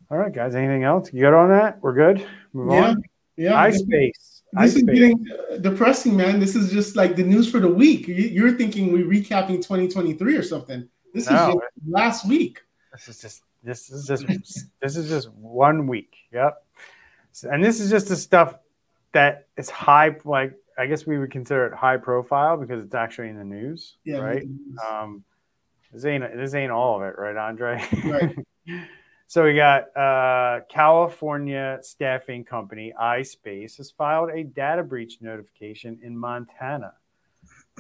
all 0.10 0.18
right, 0.18 0.34
guys. 0.34 0.56
Anything 0.56 0.84
else? 0.84 1.14
You 1.14 1.22
good 1.22 1.34
on 1.36 1.50
that? 1.50 1.80
We're 1.82 1.94
good. 1.94 2.26
Move 2.52 2.74
yeah, 2.74 2.88
on. 2.90 3.04
Yeah. 3.38 3.70
iSpace. 3.70 4.42
This 4.54 4.76
is 4.76 4.84
getting 4.84 5.24
depressing, 5.62 6.18
man. 6.18 6.40
This 6.40 6.56
is 6.56 6.72
just 6.72 6.96
like 6.96 7.16
the 7.16 7.24
news 7.24 7.50
for 7.50 7.60
the 7.60 7.72
week. 7.72 8.08
You're 8.08 8.54
thinking 8.54 8.92
we're 8.92 9.06
recapping 9.06 9.58
2023 9.58 10.36
or 10.36 10.42
something. 10.42 10.90
This 11.14 11.30
no, 11.30 11.52
is 11.52 11.56
last 11.88 12.28
week. 12.28 12.60
This 12.92 13.08
is 13.08 13.22
just 13.22 13.44
this 13.64 13.90
is 13.90 14.08
just 14.08 14.26
this 14.82 14.96
is 14.96 15.10
just 15.10 15.32
one 15.34 15.88
week. 15.88 16.16
Yep. 16.32 16.64
And 17.44 17.64
this 17.64 17.80
is 17.80 17.90
just 17.90 18.08
the 18.08 18.16
stuff 18.16 18.56
that 19.12 19.48
is 19.58 19.70
high 19.70 20.16
like 20.24 20.54
I 20.78 20.86
guess 20.86 21.06
we 21.06 21.18
would 21.18 21.32
consider 21.32 21.68
it 21.68 21.74
high 21.74 21.98
profile 21.98 22.56
because 22.56 22.84
it's 22.84 22.96
actually 22.96 23.30
in 23.30 23.38
the 23.38 23.44
news, 23.44 23.98
yeah, 24.06 24.20
right? 24.20 24.44
Um, 24.90 25.24
this 25.92 26.06
ain't 26.06 26.24
this 26.36 26.54
ain't 26.54 26.72
all 26.72 26.98
of 26.98 27.02
it, 27.04 27.16
right, 27.18 27.36
Andre? 27.36 27.84
Right. 28.06 28.36
so 29.28 29.44
we 29.44 29.56
got 29.56 29.96
uh, 29.98 30.62
California 30.70 31.80
staffing 31.82 32.46
company 32.46 32.94
iSpace 33.00 33.76
has 33.78 33.92
filed 33.92 34.30
a 34.30 34.44
data 34.44 34.84
breach 34.84 35.18
notification 35.20 36.00
in 36.02 36.18
Montana. 36.18 36.94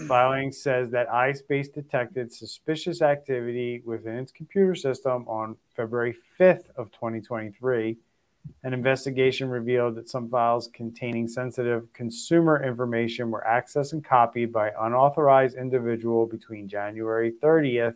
Filing 0.07 0.51
says 0.51 0.89
that 0.91 1.09
iSpace 1.09 1.71
detected 1.71 2.31
suspicious 2.31 3.01
activity 3.01 3.81
within 3.85 4.17
its 4.17 4.31
computer 4.31 4.75
system 4.75 5.27
on 5.27 5.57
February 5.75 6.15
5th 6.39 6.69
of 6.75 6.91
2023. 6.91 7.97
An 8.63 8.73
investigation 8.73 9.49
revealed 9.49 9.95
that 9.95 10.09
some 10.09 10.29
files 10.29 10.69
containing 10.73 11.27
sensitive 11.27 11.91
consumer 11.93 12.63
information 12.63 13.29
were 13.29 13.45
accessed 13.47 13.93
and 13.93 14.03
copied 14.03 14.51
by 14.51 14.71
unauthorized 14.79 15.57
individual 15.57 16.25
between 16.25 16.67
January 16.67 17.31
30th 17.31 17.95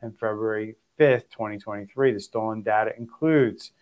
and 0.00 0.18
February 0.18 0.76
5th, 0.98 1.28
2023. 1.30 2.12
The 2.12 2.20
stolen 2.20 2.62
data 2.62 2.92
includes 2.96 3.72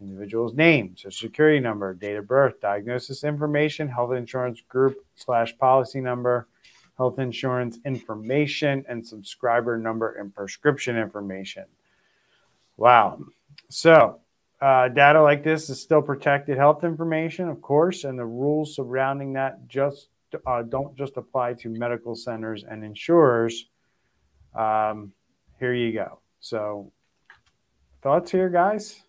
individual's 0.00 0.54
name, 0.54 0.96
social 0.96 1.28
security 1.28 1.60
number, 1.60 1.94
date 1.94 2.16
of 2.16 2.26
birth, 2.26 2.60
diagnosis 2.60 3.22
information, 3.24 3.88
health 3.88 4.12
insurance 4.12 4.60
group 4.68 4.96
slash 5.14 5.56
policy 5.58 6.00
number, 6.00 6.48
health 7.02 7.18
insurance 7.18 7.80
information, 7.84 8.84
and 8.88 9.04
subscriber 9.04 9.76
number 9.76 10.12
and 10.12 10.32
prescription 10.32 10.96
information. 10.96 11.64
Wow. 12.76 13.18
So, 13.70 14.20
uh, 14.60 14.86
data 14.86 15.20
like 15.20 15.42
this 15.42 15.68
is 15.68 15.82
still 15.82 16.00
protected 16.00 16.56
health 16.56 16.84
information, 16.84 17.48
of 17.48 17.60
course, 17.60 18.04
and 18.04 18.16
the 18.16 18.24
rules 18.24 18.76
surrounding 18.76 19.32
that 19.32 19.66
just 19.66 20.10
uh, 20.46 20.62
don't 20.62 20.96
just 20.96 21.16
apply 21.16 21.54
to 21.54 21.68
medical 21.70 22.14
centers 22.14 22.62
and 22.62 22.84
insurers. 22.84 23.68
Um, 24.54 25.12
here 25.58 25.74
you 25.74 25.92
go. 25.92 26.20
So, 26.38 26.92
thoughts 28.00 28.30
here, 28.30 28.48
guys? 28.48 29.02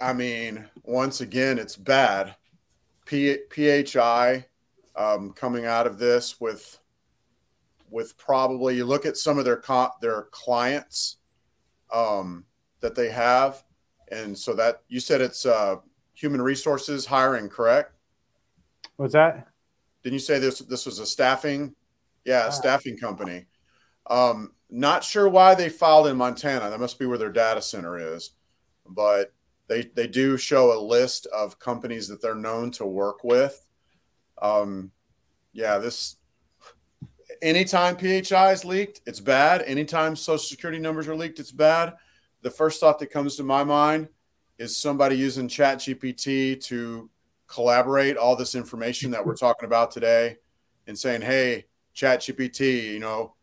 I 0.00 0.14
mean, 0.14 0.64
once 0.84 1.20
again, 1.20 1.58
it's 1.58 1.76
bad. 1.76 2.34
P- 3.10 3.38
PHI 3.50 4.46
um, 4.94 5.32
coming 5.32 5.66
out 5.66 5.88
of 5.88 5.98
this 5.98 6.40
with 6.40 6.78
with 7.90 8.16
probably 8.16 8.76
you 8.76 8.84
look 8.84 9.04
at 9.04 9.16
some 9.16 9.36
of 9.36 9.44
their 9.44 9.56
co- 9.56 9.90
their 10.00 10.28
clients 10.30 11.16
um, 11.92 12.44
that 12.78 12.94
they 12.94 13.10
have, 13.10 13.64
and 14.12 14.38
so 14.38 14.54
that 14.54 14.82
you 14.86 15.00
said 15.00 15.20
it's 15.20 15.44
uh, 15.44 15.76
human 16.14 16.40
resources 16.40 17.04
hiring, 17.04 17.48
correct? 17.48 17.96
What's 18.96 19.14
that? 19.14 19.48
Didn't 20.04 20.14
you 20.14 20.20
say 20.20 20.38
this 20.38 20.60
this 20.60 20.86
was 20.86 21.00
a 21.00 21.06
staffing? 21.06 21.74
Yeah, 22.24 22.46
a 22.46 22.52
staffing 22.52 22.96
company. 22.96 23.46
Um, 24.08 24.52
not 24.70 25.02
sure 25.02 25.28
why 25.28 25.56
they 25.56 25.68
filed 25.68 26.06
in 26.06 26.16
Montana. 26.16 26.70
That 26.70 26.78
must 26.78 26.98
be 26.98 27.06
where 27.06 27.18
their 27.18 27.32
data 27.32 27.60
center 27.60 28.14
is, 28.14 28.30
but 28.86 29.32
they 29.70 29.82
they 29.94 30.08
do 30.08 30.36
show 30.36 30.76
a 30.76 30.80
list 30.82 31.26
of 31.26 31.60
companies 31.60 32.08
that 32.08 32.20
they're 32.20 32.34
known 32.34 32.72
to 32.72 32.84
work 32.84 33.22
with. 33.22 33.64
Um, 34.42 34.90
yeah, 35.52 35.78
this 35.78 36.16
anytime 37.40 37.96
PHI 37.96 38.50
is 38.50 38.64
leaked, 38.64 39.00
it's 39.06 39.20
bad. 39.20 39.62
Anytime 39.62 40.16
social 40.16 40.38
security 40.38 40.80
numbers 40.80 41.06
are 41.06 41.14
leaked, 41.14 41.38
it's 41.38 41.52
bad. 41.52 41.94
The 42.42 42.50
first 42.50 42.80
thought 42.80 42.98
that 42.98 43.12
comes 43.12 43.36
to 43.36 43.44
my 43.44 43.62
mind 43.62 44.08
is 44.58 44.76
somebody 44.76 45.16
using 45.16 45.46
Chat 45.46 45.78
GPT 45.78 46.60
to 46.64 47.08
collaborate 47.46 48.16
all 48.16 48.34
this 48.34 48.56
information 48.56 49.12
that 49.12 49.24
we're 49.24 49.36
talking 49.36 49.66
about 49.66 49.92
today 49.92 50.38
and 50.88 50.98
saying, 50.98 51.22
hey, 51.22 51.66
Chat 51.94 52.22
GPT, 52.22 52.92
you 52.92 52.98
know, 52.98 53.34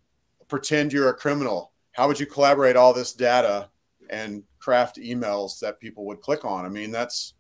pretend 0.50 0.92
you're 0.92 1.10
a 1.10 1.14
criminal. 1.14 1.72
How 1.94 2.08
would 2.08 2.20
you 2.20 2.26
collaborate 2.26 2.76
all 2.76 2.94
this 2.94 3.14
data 3.14 3.70
and 4.10 4.44
craft 4.68 4.98
emails 4.98 5.62
that 5.62 5.80
people 5.80 6.06
would 6.06 6.20
click 6.20 6.44
on. 6.44 6.66
I 6.66 6.68
mean, 6.68 6.92
that's 6.92 7.36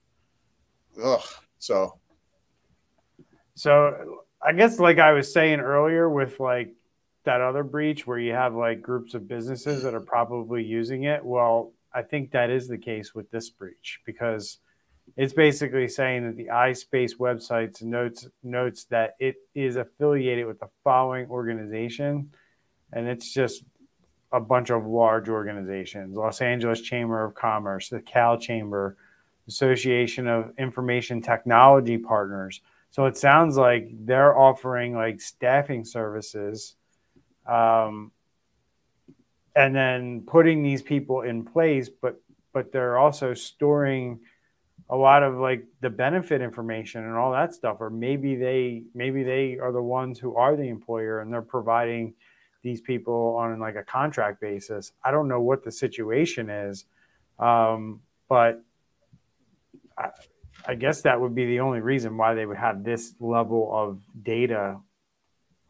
ugh. 1.03 1.25
So, 1.59 1.99
so 3.53 4.21
I 4.41 4.53
guess 4.53 4.79
like 4.79 4.97
I 4.97 5.11
was 5.11 5.33
saying 5.33 5.59
earlier 5.59 6.09
with 6.09 6.39
like 6.39 6.73
that 7.25 7.41
other 7.41 7.65
breach 7.65 8.07
where 8.07 8.17
you 8.17 8.31
have 8.31 8.55
like 8.55 8.81
groups 8.81 9.13
of 9.13 9.27
businesses 9.27 9.83
that 9.83 9.93
are 9.93 9.99
probably 9.99 10.63
using 10.63 11.03
it. 11.03 11.25
Well, 11.25 11.73
I 11.93 12.01
think 12.01 12.31
that 12.31 12.49
is 12.49 12.69
the 12.69 12.77
case 12.77 13.13
with 13.13 13.29
this 13.29 13.49
breach 13.49 13.99
because 14.05 14.59
it's 15.17 15.33
basically 15.33 15.89
saying 15.89 16.27
that 16.27 16.37
the 16.37 16.45
iSpace 16.45 17.17
websites 17.17 17.83
notes 17.83 18.25
notes 18.41 18.85
that 18.85 19.15
it 19.19 19.35
is 19.53 19.75
affiliated 19.75 20.45
with 20.45 20.61
the 20.61 20.69
following 20.85 21.29
organization, 21.29 22.31
and 22.93 23.05
it's 23.05 23.33
just 23.33 23.65
a 24.31 24.39
bunch 24.39 24.69
of 24.69 24.85
large 24.85 25.29
organizations 25.29 26.15
Los 26.15 26.41
Angeles 26.41 26.81
Chamber 26.81 27.23
of 27.23 27.33
Commerce, 27.33 27.89
the 27.89 28.01
Cal 28.01 28.37
Chamber, 28.37 28.97
Association 29.47 30.27
of 30.27 30.53
Information 30.57 31.21
Technology 31.21 31.97
Partners. 31.97 32.61
So 32.89 33.05
it 33.05 33.17
sounds 33.17 33.57
like 33.57 33.89
they're 33.91 34.37
offering 34.37 34.95
like 34.95 35.21
staffing 35.21 35.85
services 35.85 36.75
um, 37.47 38.11
and 39.55 39.75
then 39.75 40.23
putting 40.27 40.63
these 40.63 40.81
people 40.81 41.21
in 41.21 41.43
place, 41.45 41.89
but 41.89 42.21
but 42.53 42.71
they're 42.71 42.97
also 42.97 43.33
storing 43.33 44.19
a 44.89 44.95
lot 44.95 45.21
of 45.21 45.35
like 45.35 45.65
the 45.81 45.89
benefit 45.89 46.41
information 46.41 47.03
and 47.03 47.15
all 47.15 47.31
that 47.31 47.53
stuff 47.53 47.77
or 47.81 47.89
maybe 47.89 48.35
they 48.35 48.83
maybe 48.95 49.21
they 49.23 49.57
are 49.59 49.71
the 49.71 49.81
ones 49.81 50.17
who 50.17 50.35
are 50.35 50.55
the 50.55 50.63
employer 50.63 51.19
and 51.19 51.31
they're 51.31 51.41
providing 51.41 52.13
these 52.61 52.81
people 52.81 53.37
on 53.39 53.59
like 53.59 53.75
a 53.75 53.83
contract 53.83 54.41
basis. 54.41 54.91
I 55.03 55.11
don't 55.11 55.27
know 55.27 55.41
what 55.41 55.63
the 55.63 55.71
situation 55.71 56.49
is, 56.49 56.85
um, 57.39 58.01
but 58.27 58.63
I, 59.97 60.09
I 60.65 60.75
guess 60.75 61.01
that 61.01 61.19
would 61.19 61.35
be 61.35 61.45
the 61.45 61.59
only 61.61 61.79
reason 61.79 62.17
why 62.17 62.33
they 62.33 62.45
would 62.45 62.57
have 62.57 62.83
this 62.83 63.13
level 63.19 63.69
of 63.73 64.01
data 64.23 64.79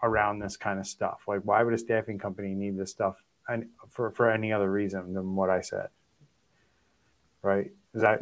around 0.02 0.40
this 0.40 0.58
kind 0.58 0.80
of 0.80 0.88
stuff. 0.88 1.22
Like, 1.28 1.42
why 1.42 1.62
would 1.64 1.74
a 1.74 1.78
staffing 1.78 2.18
company 2.18 2.54
need 2.54 2.78
this 2.78 2.92
stuff 2.92 3.16
for 3.90 4.12
for 4.12 4.30
any 4.30 4.52
other 4.52 4.70
reason 4.70 5.14
than 5.14 5.36
what 5.36 5.50
I 5.50 5.62
said? 5.62 5.90
Right? 7.42 7.72
Is 7.94 8.02
that? 8.02 8.20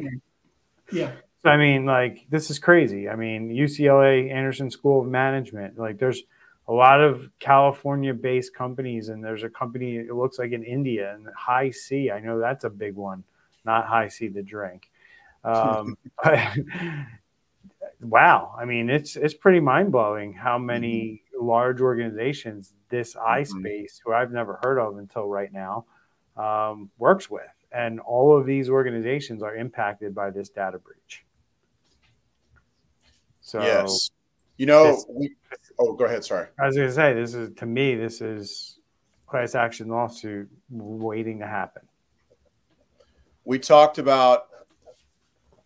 Yeah. 0.92 1.12
So 1.42 1.50
I 1.50 1.56
mean, 1.56 1.84
like, 1.84 2.26
this 2.28 2.50
is 2.50 2.58
crazy. 2.58 3.08
I 3.08 3.16
mean, 3.16 3.50
UCLA 3.50 4.30
Anderson 4.30 4.70
School 4.70 5.02
of 5.02 5.08
Management. 5.08 5.78
Like, 5.78 5.98
there's 5.98 6.22
a 6.68 6.72
lot 6.72 7.00
of 7.00 7.30
California 7.38 8.12
based 8.12 8.54
companies, 8.54 9.08
and 9.08 9.22
there's 9.22 9.44
a 9.44 9.48
company, 9.48 9.96
it 9.96 10.14
looks 10.14 10.38
like 10.38 10.52
in 10.52 10.64
India, 10.64 11.14
and 11.14 11.28
High 11.36 11.70
C. 11.70 12.10
I 12.10 12.20
know 12.20 12.38
that's 12.38 12.64
a 12.64 12.70
big 12.70 12.94
one, 12.94 13.22
not 13.64 13.86
High 13.86 14.08
C, 14.08 14.28
the 14.28 14.42
drink. 14.42 14.90
Um, 15.44 15.96
wow. 18.00 18.54
I 18.58 18.64
mean, 18.64 18.90
it's, 18.90 19.14
it's 19.14 19.34
pretty 19.34 19.60
mind 19.60 19.92
blowing 19.92 20.32
how 20.32 20.58
many 20.58 21.22
mm-hmm. 21.34 21.46
large 21.46 21.80
organizations 21.80 22.74
this 22.88 23.14
mm-hmm. 23.14 23.42
iSpace, 23.42 24.00
who 24.04 24.12
I've 24.12 24.32
never 24.32 24.58
heard 24.64 24.78
of 24.78 24.98
until 24.98 25.28
right 25.28 25.52
now, 25.52 25.84
um, 26.36 26.90
works 26.98 27.30
with. 27.30 27.42
And 27.70 28.00
all 28.00 28.36
of 28.36 28.44
these 28.44 28.68
organizations 28.68 29.42
are 29.42 29.54
impacted 29.54 30.14
by 30.14 30.30
this 30.30 30.48
data 30.48 30.78
breach. 30.78 31.24
So, 33.40 33.62
yes. 33.62 34.10
You 34.56 34.66
know, 34.66 34.92
this, 34.92 35.06
we, 35.08 35.36
Oh, 35.78 35.92
go 35.92 36.06
ahead. 36.06 36.24
Sorry. 36.24 36.48
I 36.58 36.66
was 36.66 36.76
going 36.76 36.88
to 36.88 36.94
say 36.94 37.12
this 37.14 37.34
is 37.34 37.50
to 37.56 37.66
me 37.66 37.94
this 37.96 38.20
is 38.20 38.78
class 39.26 39.54
action 39.54 39.88
lawsuit 39.88 40.48
waiting 40.70 41.40
to 41.40 41.46
happen. 41.46 41.82
We 43.44 43.58
talked 43.58 43.98
about 43.98 44.46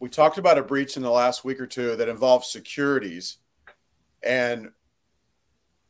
we 0.00 0.08
talked 0.08 0.38
about 0.38 0.58
a 0.58 0.62
breach 0.62 0.96
in 0.96 1.02
the 1.02 1.10
last 1.10 1.44
week 1.44 1.60
or 1.60 1.66
two 1.66 1.94
that 1.96 2.08
involved 2.08 2.46
securities, 2.46 3.36
and 4.22 4.70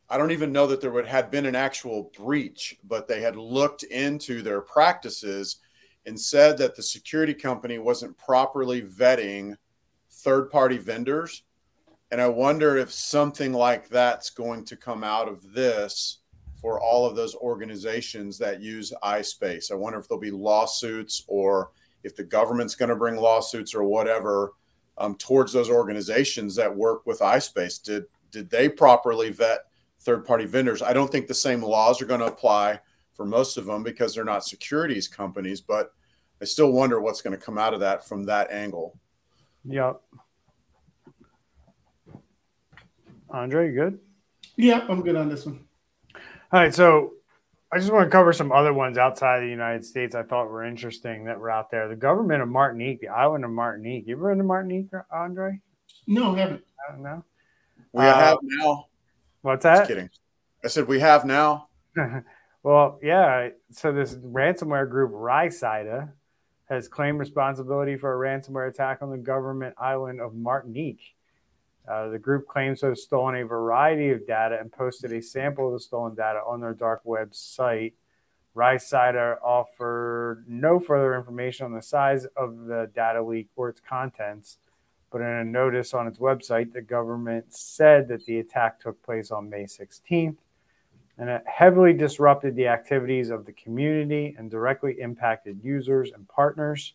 I 0.09 0.17
don't 0.17 0.31
even 0.31 0.51
know 0.51 0.67
that 0.67 0.81
there 0.81 0.91
would 0.91 1.07
had 1.07 1.31
been 1.31 1.45
an 1.45 1.55
actual 1.55 2.11
breach, 2.17 2.77
but 2.83 3.07
they 3.07 3.21
had 3.21 3.35
looked 3.35 3.83
into 3.83 4.41
their 4.41 4.61
practices 4.61 5.57
and 6.05 6.19
said 6.19 6.57
that 6.57 6.75
the 6.75 6.83
security 6.83 7.33
company 7.33 7.79
wasn't 7.79 8.17
properly 8.17 8.81
vetting 8.81 9.55
third 10.09 10.49
party 10.51 10.77
vendors 10.77 11.43
and 12.11 12.19
I 12.19 12.27
wonder 12.27 12.77
if 12.77 12.91
something 12.91 13.53
like 13.53 13.87
that's 13.87 14.29
going 14.29 14.65
to 14.65 14.75
come 14.75 15.03
out 15.03 15.29
of 15.29 15.53
this 15.53 16.19
for 16.61 16.79
all 16.79 17.05
of 17.05 17.15
those 17.15 17.35
organizations 17.35 18.37
that 18.37 18.61
use 18.61 18.93
iSpace. 19.03 19.71
I 19.71 19.75
wonder 19.75 19.97
if 19.97 20.07
there'll 20.07 20.21
be 20.21 20.29
lawsuits 20.29 21.23
or 21.27 21.71
if 22.03 22.15
the 22.15 22.23
government's 22.23 22.75
going 22.75 22.89
to 22.89 22.95
bring 22.95 23.15
lawsuits 23.15 23.73
or 23.73 23.83
whatever 23.83 24.53
um, 24.97 25.15
towards 25.15 25.53
those 25.53 25.69
organizations 25.69 26.55
that 26.55 26.75
work 26.75 27.05
with 27.05 27.19
iSpace. 27.19 27.81
Did 27.81 28.05
did 28.29 28.49
they 28.49 28.69
properly 28.69 29.29
vet 29.29 29.61
third 30.01 30.25
party 30.25 30.45
vendors? 30.45 30.81
I 30.81 30.93
don't 30.93 31.11
think 31.11 31.27
the 31.27 31.33
same 31.33 31.61
laws 31.61 32.01
are 32.01 32.05
going 32.05 32.21
to 32.21 32.27
apply 32.27 32.79
for 33.13 33.25
most 33.25 33.57
of 33.57 33.65
them 33.65 33.83
because 33.83 34.13
they're 34.13 34.23
not 34.23 34.45
securities 34.45 35.07
companies, 35.07 35.61
but 35.61 35.93
I 36.41 36.45
still 36.45 36.71
wonder 36.71 37.01
what's 37.01 37.21
going 37.21 37.37
to 37.37 37.43
come 37.43 37.57
out 37.57 37.73
of 37.73 37.81
that 37.81 38.07
from 38.07 38.23
that 38.23 38.51
angle. 38.51 38.97
Yep. 39.65 40.01
Andre, 43.31 43.67
you 43.67 43.73
good? 43.73 43.99
Yeah, 44.57 44.85
I'm 44.89 45.01
good 45.01 45.15
on 45.15 45.29
this 45.29 45.45
one. 45.45 45.65
All 46.51 46.59
right, 46.59 46.73
so 46.73 47.13
I 47.71 47.77
just 47.77 47.91
want 47.91 48.05
to 48.05 48.09
cover 48.09 48.33
some 48.33 48.51
other 48.51 48.73
ones 48.73 48.97
outside 48.97 49.37
of 49.37 49.43
the 49.43 49.49
United 49.49 49.85
States 49.85 50.13
I 50.13 50.23
thought 50.23 50.49
were 50.49 50.65
interesting 50.65 51.25
that 51.25 51.39
were 51.39 51.49
out 51.49 51.71
there. 51.71 51.87
The 51.87 51.95
government 51.95 52.41
of 52.41 52.49
Martinique, 52.49 52.99
the 52.99 53.07
island 53.07 53.45
of 53.45 53.51
Martinique. 53.51 54.05
You 54.07 54.17
ever 54.17 54.29
been 54.29 54.39
to 54.39 54.43
Martinique, 54.43 54.89
Andre? 55.11 55.61
No, 56.07 56.35
I 56.35 56.39
haven't. 56.39 56.63
I 56.87 56.91
don't 56.91 57.03
know. 57.03 57.23
We 57.93 58.03
uh, 58.03 58.13
have 58.13 58.37
now. 58.41 58.87
What's 59.41 59.63
that? 59.63 59.77
Just 59.77 59.87
kidding. 59.87 60.09
I 60.63 60.67
said 60.67 60.87
we 60.87 60.99
have 60.99 61.23
now. 61.23 61.69
well, 62.63 62.99
yeah. 63.01 63.49
So 63.71 63.93
this 63.93 64.15
ransomware 64.15 64.89
group, 64.89 65.11
Rhysida, 65.13 66.09
has 66.65 66.87
claimed 66.89 67.19
responsibility 67.19 67.95
for 67.95 68.13
a 68.13 68.29
ransomware 68.29 68.69
attack 68.69 69.01
on 69.01 69.09
the 69.09 69.17
government 69.17 69.75
island 69.77 70.19
of 70.19 70.35
Martinique. 70.35 71.15
Uh, 71.91 72.07
the 72.07 72.19
group 72.19 72.47
claims 72.47 72.79
to 72.79 72.85
have 72.85 72.97
stolen 72.97 73.35
a 73.35 73.45
variety 73.45 74.11
of 74.11 74.25
data 74.25 74.57
and 74.57 74.71
posted 74.71 75.11
a 75.11 75.21
sample 75.21 75.67
of 75.67 75.73
the 75.73 75.79
stolen 75.79 76.15
data 76.15 76.39
on 76.47 76.61
their 76.61 76.73
dark 76.73 77.01
web 77.03 77.35
site. 77.35 77.93
Rhysida 78.55 79.37
offered 79.43 80.45
no 80.47 80.79
further 80.79 81.15
information 81.15 81.65
on 81.65 81.73
the 81.73 81.81
size 81.81 82.25
of 82.37 82.65
the 82.65 82.89
data 82.95 83.21
leak 83.21 83.49
or 83.57 83.67
its 83.67 83.81
contents, 83.81 84.57
but 85.11 85.19
in 85.19 85.27
a 85.27 85.43
notice 85.43 85.93
on 85.93 86.07
its 86.07 86.17
website, 86.19 86.71
the 86.71 86.81
government 86.81 87.53
said 87.53 88.07
that 88.07 88.25
the 88.25 88.39
attack 88.39 88.79
took 88.79 89.03
place 89.03 89.29
on 89.29 89.49
May 89.49 89.63
16th 89.63 90.37
and 91.17 91.29
it 91.29 91.43
heavily 91.45 91.91
disrupted 91.91 92.55
the 92.55 92.67
activities 92.67 93.29
of 93.29 93.45
the 93.45 93.51
community 93.51 94.33
and 94.37 94.49
directly 94.49 94.99
impacted 95.01 95.59
users 95.61 96.11
and 96.13 96.25
partners. 96.29 96.93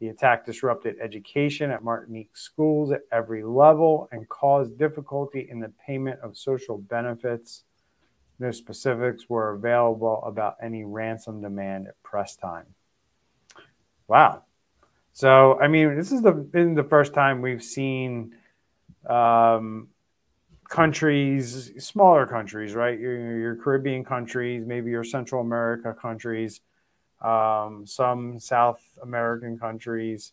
The 0.00 0.08
attack 0.08 0.44
disrupted 0.44 0.96
education 1.00 1.70
at 1.70 1.82
Martinique 1.82 2.36
schools 2.36 2.92
at 2.92 3.02
every 3.10 3.42
level 3.42 4.08
and 4.12 4.28
caused 4.28 4.78
difficulty 4.78 5.48
in 5.50 5.58
the 5.58 5.72
payment 5.86 6.20
of 6.20 6.36
social 6.36 6.76
benefits. 6.76 7.64
No 8.38 8.50
specifics 8.50 9.28
were 9.28 9.54
available 9.54 10.22
about 10.24 10.56
any 10.62 10.84
ransom 10.84 11.40
demand 11.40 11.88
at 11.88 12.02
press 12.02 12.36
time. 12.36 12.66
Wow. 14.06 14.42
So, 15.14 15.58
I 15.58 15.68
mean, 15.68 15.96
this 15.96 16.12
is 16.12 16.20
the 16.20 16.32
been 16.32 16.74
the 16.74 16.84
first 16.84 17.14
time 17.14 17.40
we've 17.40 17.64
seen 17.64 18.34
um, 19.08 19.88
countries, 20.68 21.72
smaller 21.78 22.26
countries, 22.26 22.74
right? 22.74 22.98
Your, 22.98 23.38
your 23.38 23.56
Caribbean 23.56 24.04
countries, 24.04 24.64
maybe 24.66 24.90
your 24.90 25.04
Central 25.04 25.40
America 25.40 25.96
countries, 25.98 26.60
um, 27.22 27.84
some 27.86 28.38
South 28.38 28.80
American 29.02 29.58
countries 29.58 30.32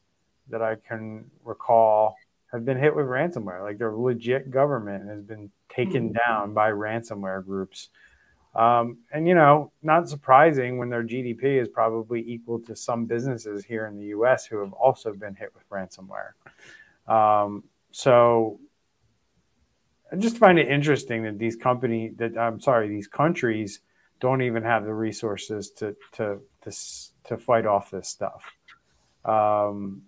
that 0.49 0.61
I 0.61 0.75
can 0.75 1.25
recall 1.43 2.15
have 2.51 2.65
been 2.65 2.77
hit 2.77 2.95
with 2.95 3.05
ransomware. 3.05 3.63
Like 3.63 3.77
their 3.77 3.95
legit 3.95 4.51
government 4.51 5.09
has 5.09 5.21
been 5.23 5.51
taken 5.69 6.09
mm-hmm. 6.09 6.17
down 6.31 6.53
by 6.53 6.71
ransomware 6.71 7.43
groups. 7.45 7.89
Um, 8.55 8.99
and 9.11 9.27
you 9.27 9.33
know, 9.33 9.71
not 9.81 10.07
surprising 10.07 10.77
when 10.77 10.89
their 10.89 11.03
GDP 11.03 11.59
is 11.59 11.67
probably 11.67 12.21
equal 12.21 12.59
to 12.61 12.75
some 12.75 13.05
businesses 13.05 13.65
here 13.65 13.87
in 13.87 13.97
the 13.97 14.05
U.S. 14.07 14.45
who 14.45 14.59
have 14.59 14.73
also 14.73 15.13
been 15.13 15.33
hit 15.33 15.51
with 15.55 15.67
ransomware. 15.69 16.33
Um, 17.11 17.63
so 17.91 18.59
I 20.11 20.17
just 20.17 20.37
find 20.37 20.59
it 20.59 20.69
interesting 20.69 21.23
that 21.23 21.39
these 21.39 21.55
company 21.55 22.09
that 22.17 22.37
I'm 22.37 22.59
sorry, 22.59 22.87
these 22.87 23.07
countries 23.07 23.79
don't 24.19 24.43
even 24.43 24.61
have 24.61 24.85
the 24.85 24.93
resources 24.93 25.71
to 25.71 25.95
to 26.13 26.39
to, 26.63 26.71
to 27.25 27.37
fight 27.37 27.65
off 27.65 27.91
this 27.91 28.09
stuff. 28.09 28.43
Um, 29.25 30.03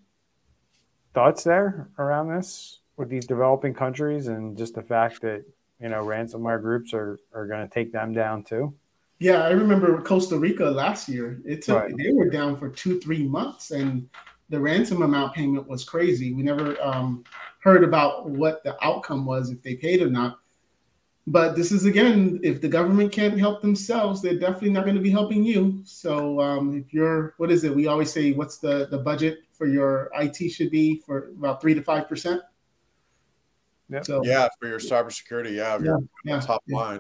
thoughts 1.13 1.43
there 1.43 1.89
around 1.97 2.29
this 2.29 2.79
with 2.97 3.09
these 3.09 3.25
developing 3.25 3.73
countries 3.73 4.27
and 4.27 4.57
just 4.57 4.75
the 4.75 4.81
fact 4.81 5.21
that 5.21 5.43
you 5.81 5.89
know 5.89 6.03
ransomware 6.03 6.61
groups 6.61 6.93
are 6.93 7.19
are 7.33 7.47
going 7.47 7.67
to 7.67 7.73
take 7.73 7.91
them 7.91 8.13
down 8.13 8.43
too. 8.43 8.73
Yeah, 9.19 9.43
I 9.43 9.51
remember 9.51 10.01
Costa 10.01 10.37
Rica 10.37 10.65
last 10.65 11.07
year. 11.07 11.41
It 11.45 11.61
took 11.61 11.83
right. 11.83 11.97
they 11.97 12.11
were 12.11 12.29
down 12.29 12.57
for 12.57 12.69
two 12.69 12.99
three 12.99 13.23
months, 13.23 13.71
and 13.71 14.09
the 14.49 14.59
ransom 14.59 15.01
amount 15.01 15.33
payment 15.33 15.67
was 15.67 15.83
crazy. 15.83 16.33
We 16.33 16.43
never 16.43 16.81
um, 16.81 17.23
heard 17.59 17.83
about 17.83 18.29
what 18.29 18.63
the 18.63 18.77
outcome 18.85 19.25
was 19.25 19.49
if 19.49 19.63
they 19.63 19.75
paid 19.75 20.01
or 20.01 20.09
not. 20.09 20.39
But 21.27 21.55
this 21.55 21.71
is 21.71 21.85
again, 21.85 22.39
if 22.43 22.61
the 22.61 22.67
government 22.67 23.11
can't 23.11 23.37
help 23.39 23.61
themselves, 23.61 24.21
they're 24.21 24.37
definitely 24.37 24.69
not 24.69 24.83
going 24.83 24.95
to 24.95 25.01
be 25.01 25.09
helping 25.09 25.43
you. 25.43 25.81
So 25.83 26.39
um, 26.39 26.77
if 26.77 26.93
you're, 26.93 27.33
what 27.37 27.51
is 27.51 27.63
it? 27.63 27.75
We 27.75 27.87
always 27.87 28.11
say, 28.11 28.31
what's 28.31 28.59
the 28.59 28.87
the 28.91 28.99
budget 28.99 29.39
for 29.57 29.67
your 29.67 30.11
IT 30.15 30.49
should 30.49 30.69
be 30.69 31.01
for 31.05 31.29
about 31.37 31.61
three 31.61 31.73
to 31.73 31.81
five 31.81 32.07
percent. 32.07 32.41
Yep. 33.89 34.05
So, 34.05 34.21
yeah, 34.23 34.47
for 34.59 34.67
your 34.67 34.79
cybersecurity, 34.79 35.55
yeah, 35.55 35.77
yeah, 35.81 35.97
yeah 36.23 36.39
top 36.39 36.63
yeah. 36.67 36.77
line. 36.77 36.99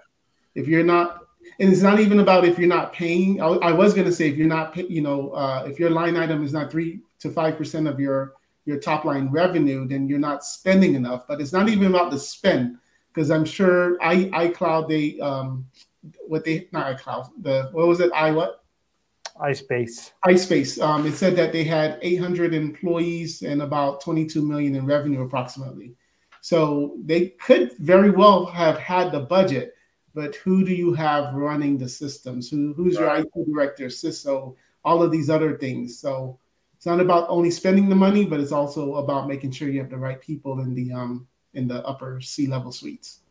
If 0.53 0.67
you're 0.67 0.83
not, 0.83 1.25
and 1.59 1.71
it's 1.71 1.81
not 1.81 1.99
even 1.99 2.19
about 2.19 2.45
if 2.45 2.57
you're 2.57 2.67
not 2.67 2.93
paying. 2.93 3.41
I, 3.41 3.47
I 3.47 3.71
was 3.71 3.93
going 3.93 4.05
to 4.05 4.13
say 4.13 4.29
if 4.29 4.37
you're 4.37 4.47
not, 4.47 4.73
pay, 4.73 4.85
you 4.87 5.01
know, 5.01 5.31
uh, 5.31 5.65
if 5.67 5.79
your 5.79 5.89
line 5.89 6.15
item 6.15 6.43
is 6.43 6.53
not 6.53 6.71
three 6.71 7.01
to 7.19 7.29
five 7.29 7.57
percent 7.57 7.87
of 7.87 7.99
your 7.99 8.33
your 8.65 8.79
top 8.79 9.05
line 9.05 9.29
revenue, 9.29 9.87
then 9.87 10.07
you're 10.07 10.19
not 10.19 10.43
spending 10.43 10.95
enough. 10.95 11.27
But 11.27 11.41
it's 11.41 11.53
not 11.53 11.69
even 11.69 11.87
about 11.87 12.11
the 12.11 12.19
spend 12.19 12.77
because 13.15 13.31
I'm 13.31 13.45
sure 13.45 13.97
i 14.01 14.25
iCloud 14.25 14.89
they 14.89 15.19
um 15.19 15.65
what 16.27 16.43
they 16.43 16.67
not 16.73 16.97
iCloud 16.97 17.29
the 17.41 17.69
what 17.71 17.87
was 17.87 18.01
it 18.01 18.11
i 18.13 18.31
what 18.31 18.63
iSpace 19.41 20.11
iSpace 20.25 20.81
um 20.81 21.07
it 21.07 21.13
said 21.13 21.35
that 21.35 21.51
they 21.51 21.63
had 21.63 21.97
800 22.01 22.53
employees 22.53 23.41
and 23.41 23.61
about 23.61 24.01
22 24.01 24.41
million 24.41 24.75
in 24.75 24.85
revenue 24.85 25.23
approximately. 25.23 25.95
So 26.45 26.97
they 27.03 27.29
could 27.29 27.75
very 27.79 28.11
well 28.11 28.45
have 28.45 28.77
had 28.77 29.11
the 29.11 29.21
budget, 29.21 29.73
but 30.13 30.35
who 30.35 30.63
do 30.63 30.75
you 30.75 30.93
have 30.93 31.33
running 31.33 31.75
the 31.75 31.89
systems? 31.89 32.51
Who 32.51 32.71
who's 32.73 32.99
right. 32.99 33.25
your 33.33 33.43
IT 33.43 33.51
director, 33.51 33.87
CISO, 33.87 34.55
all 34.83 35.01
of 35.01 35.11
these 35.11 35.31
other 35.31 35.57
things. 35.57 35.97
So 35.97 36.37
it's 36.77 36.85
not 36.85 36.99
about 36.99 37.27
only 37.29 37.49
spending 37.49 37.89
the 37.89 37.95
money, 37.95 38.25
but 38.25 38.39
it's 38.39 38.51
also 38.51 38.97
about 38.97 39.27
making 39.27 39.53
sure 39.53 39.69
you 39.69 39.79
have 39.79 39.89
the 39.89 39.97
right 39.97 40.21
people 40.21 40.59
in 40.59 40.75
the 40.75 40.93
um 40.93 41.27
in 41.55 41.67
the 41.67 41.85
upper 41.85 42.21
C 42.21 42.47
level 42.47 42.71
suites. 42.71 43.21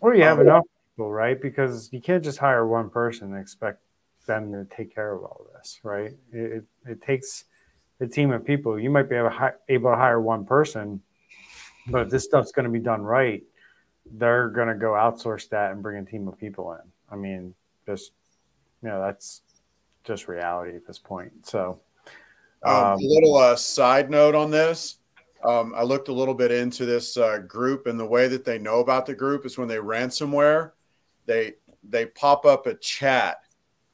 Or 0.00 0.14
you 0.14 0.22
have 0.22 0.38
um, 0.38 0.46
enough 0.46 0.64
people, 0.92 1.10
right? 1.10 1.40
Because 1.40 1.88
you 1.92 2.00
can't 2.00 2.22
just 2.22 2.38
hire 2.38 2.66
one 2.66 2.90
person 2.90 3.32
and 3.32 3.40
expect 3.40 3.80
them 4.26 4.52
to 4.52 4.66
take 4.74 4.94
care 4.94 5.12
of 5.12 5.22
all 5.22 5.46
this, 5.54 5.80
right? 5.82 6.12
It, 6.32 6.64
it 6.86 7.02
takes 7.02 7.44
a 8.00 8.06
team 8.06 8.30
of 8.30 8.44
people. 8.44 8.78
You 8.78 8.90
might 8.90 9.08
be 9.08 9.16
able, 9.16 9.32
able 9.68 9.90
to 9.90 9.96
hire 9.96 10.20
one 10.20 10.44
person, 10.44 11.00
but 11.88 12.02
if 12.02 12.10
this 12.10 12.24
stuff's 12.24 12.52
going 12.52 12.66
to 12.66 12.70
be 12.70 12.78
done 12.78 13.02
right, 13.02 13.42
they're 14.12 14.48
going 14.48 14.68
to 14.68 14.74
go 14.74 14.92
outsource 14.92 15.48
that 15.50 15.72
and 15.72 15.82
bring 15.82 15.98
a 15.98 16.04
team 16.04 16.28
of 16.28 16.38
people 16.38 16.72
in. 16.72 16.92
I 17.10 17.16
mean, 17.16 17.54
just 17.86 18.12
you 18.82 18.88
know, 18.88 19.00
that's 19.00 19.42
just 20.04 20.28
reality 20.28 20.76
at 20.76 20.86
this 20.86 20.98
point. 20.98 21.46
So, 21.46 21.80
um, 22.62 22.74
um, 22.74 22.92
a 22.92 23.02
little 23.02 23.36
uh, 23.36 23.56
side 23.56 24.10
note 24.10 24.34
on 24.34 24.50
this. 24.50 24.96
Um, 25.44 25.72
I 25.76 25.82
looked 25.82 26.08
a 26.08 26.12
little 26.12 26.34
bit 26.34 26.50
into 26.50 26.84
this 26.84 27.16
uh, 27.16 27.38
group, 27.38 27.86
and 27.86 27.98
the 27.98 28.06
way 28.06 28.26
that 28.28 28.44
they 28.44 28.58
know 28.58 28.80
about 28.80 29.06
the 29.06 29.14
group 29.14 29.46
is 29.46 29.56
when 29.56 29.68
they 29.68 29.76
ransomware, 29.76 30.72
they 31.26 31.54
they 31.88 32.06
pop 32.06 32.44
up 32.44 32.66
a 32.66 32.74
chat 32.74 33.38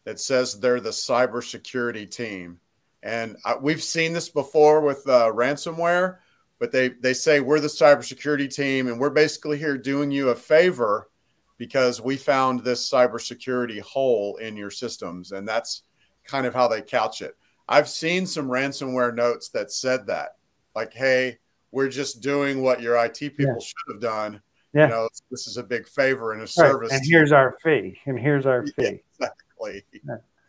that 0.04 0.18
says 0.20 0.58
they're 0.58 0.80
the 0.80 0.90
cybersecurity 0.90 2.10
team, 2.10 2.60
and 3.02 3.36
I, 3.44 3.56
we've 3.56 3.82
seen 3.82 4.12
this 4.12 4.28
before 4.28 4.80
with 4.80 5.06
uh, 5.08 5.30
ransomware. 5.34 6.18
But 6.58 6.72
they 6.72 6.88
they 6.88 7.12
say 7.12 7.40
we're 7.40 7.60
the 7.60 7.68
cybersecurity 7.68 8.54
team, 8.54 8.86
and 8.86 8.98
we're 8.98 9.10
basically 9.10 9.58
here 9.58 9.76
doing 9.76 10.10
you 10.10 10.30
a 10.30 10.34
favor 10.34 11.10
because 11.58 12.00
we 12.00 12.16
found 12.16 12.60
this 12.60 12.88
cybersecurity 12.90 13.80
hole 13.80 14.36
in 14.36 14.56
your 14.56 14.70
systems, 14.70 15.32
and 15.32 15.46
that's 15.46 15.82
kind 16.24 16.46
of 16.46 16.54
how 16.54 16.68
they 16.68 16.80
couch 16.80 17.20
it. 17.20 17.36
I've 17.68 17.88
seen 17.88 18.26
some 18.26 18.48
ransomware 18.48 19.14
notes 19.14 19.50
that 19.50 19.70
said 19.72 20.06
that 20.06 20.36
like, 20.74 20.92
hey, 20.92 21.38
we're 21.70 21.88
just 21.88 22.20
doing 22.20 22.62
what 22.62 22.80
your 22.80 22.96
IT 23.04 23.18
people 23.18 23.44
yeah. 23.46 23.58
should 23.58 23.94
have 23.94 24.00
done. 24.00 24.40
Yeah. 24.72 24.84
You 24.84 24.88
know, 24.90 25.08
this 25.30 25.46
is 25.46 25.56
a 25.56 25.62
big 25.62 25.88
favor 25.88 26.32
and 26.32 26.42
a 26.42 26.46
service. 26.46 26.90
Right. 26.90 27.00
And 27.00 27.08
here's 27.08 27.32
our 27.32 27.56
fee. 27.62 27.98
And 28.06 28.18
here's 28.18 28.46
our 28.46 28.66
fee. 28.66 28.72
Yeah, 28.78 28.90
exactly. 29.18 29.84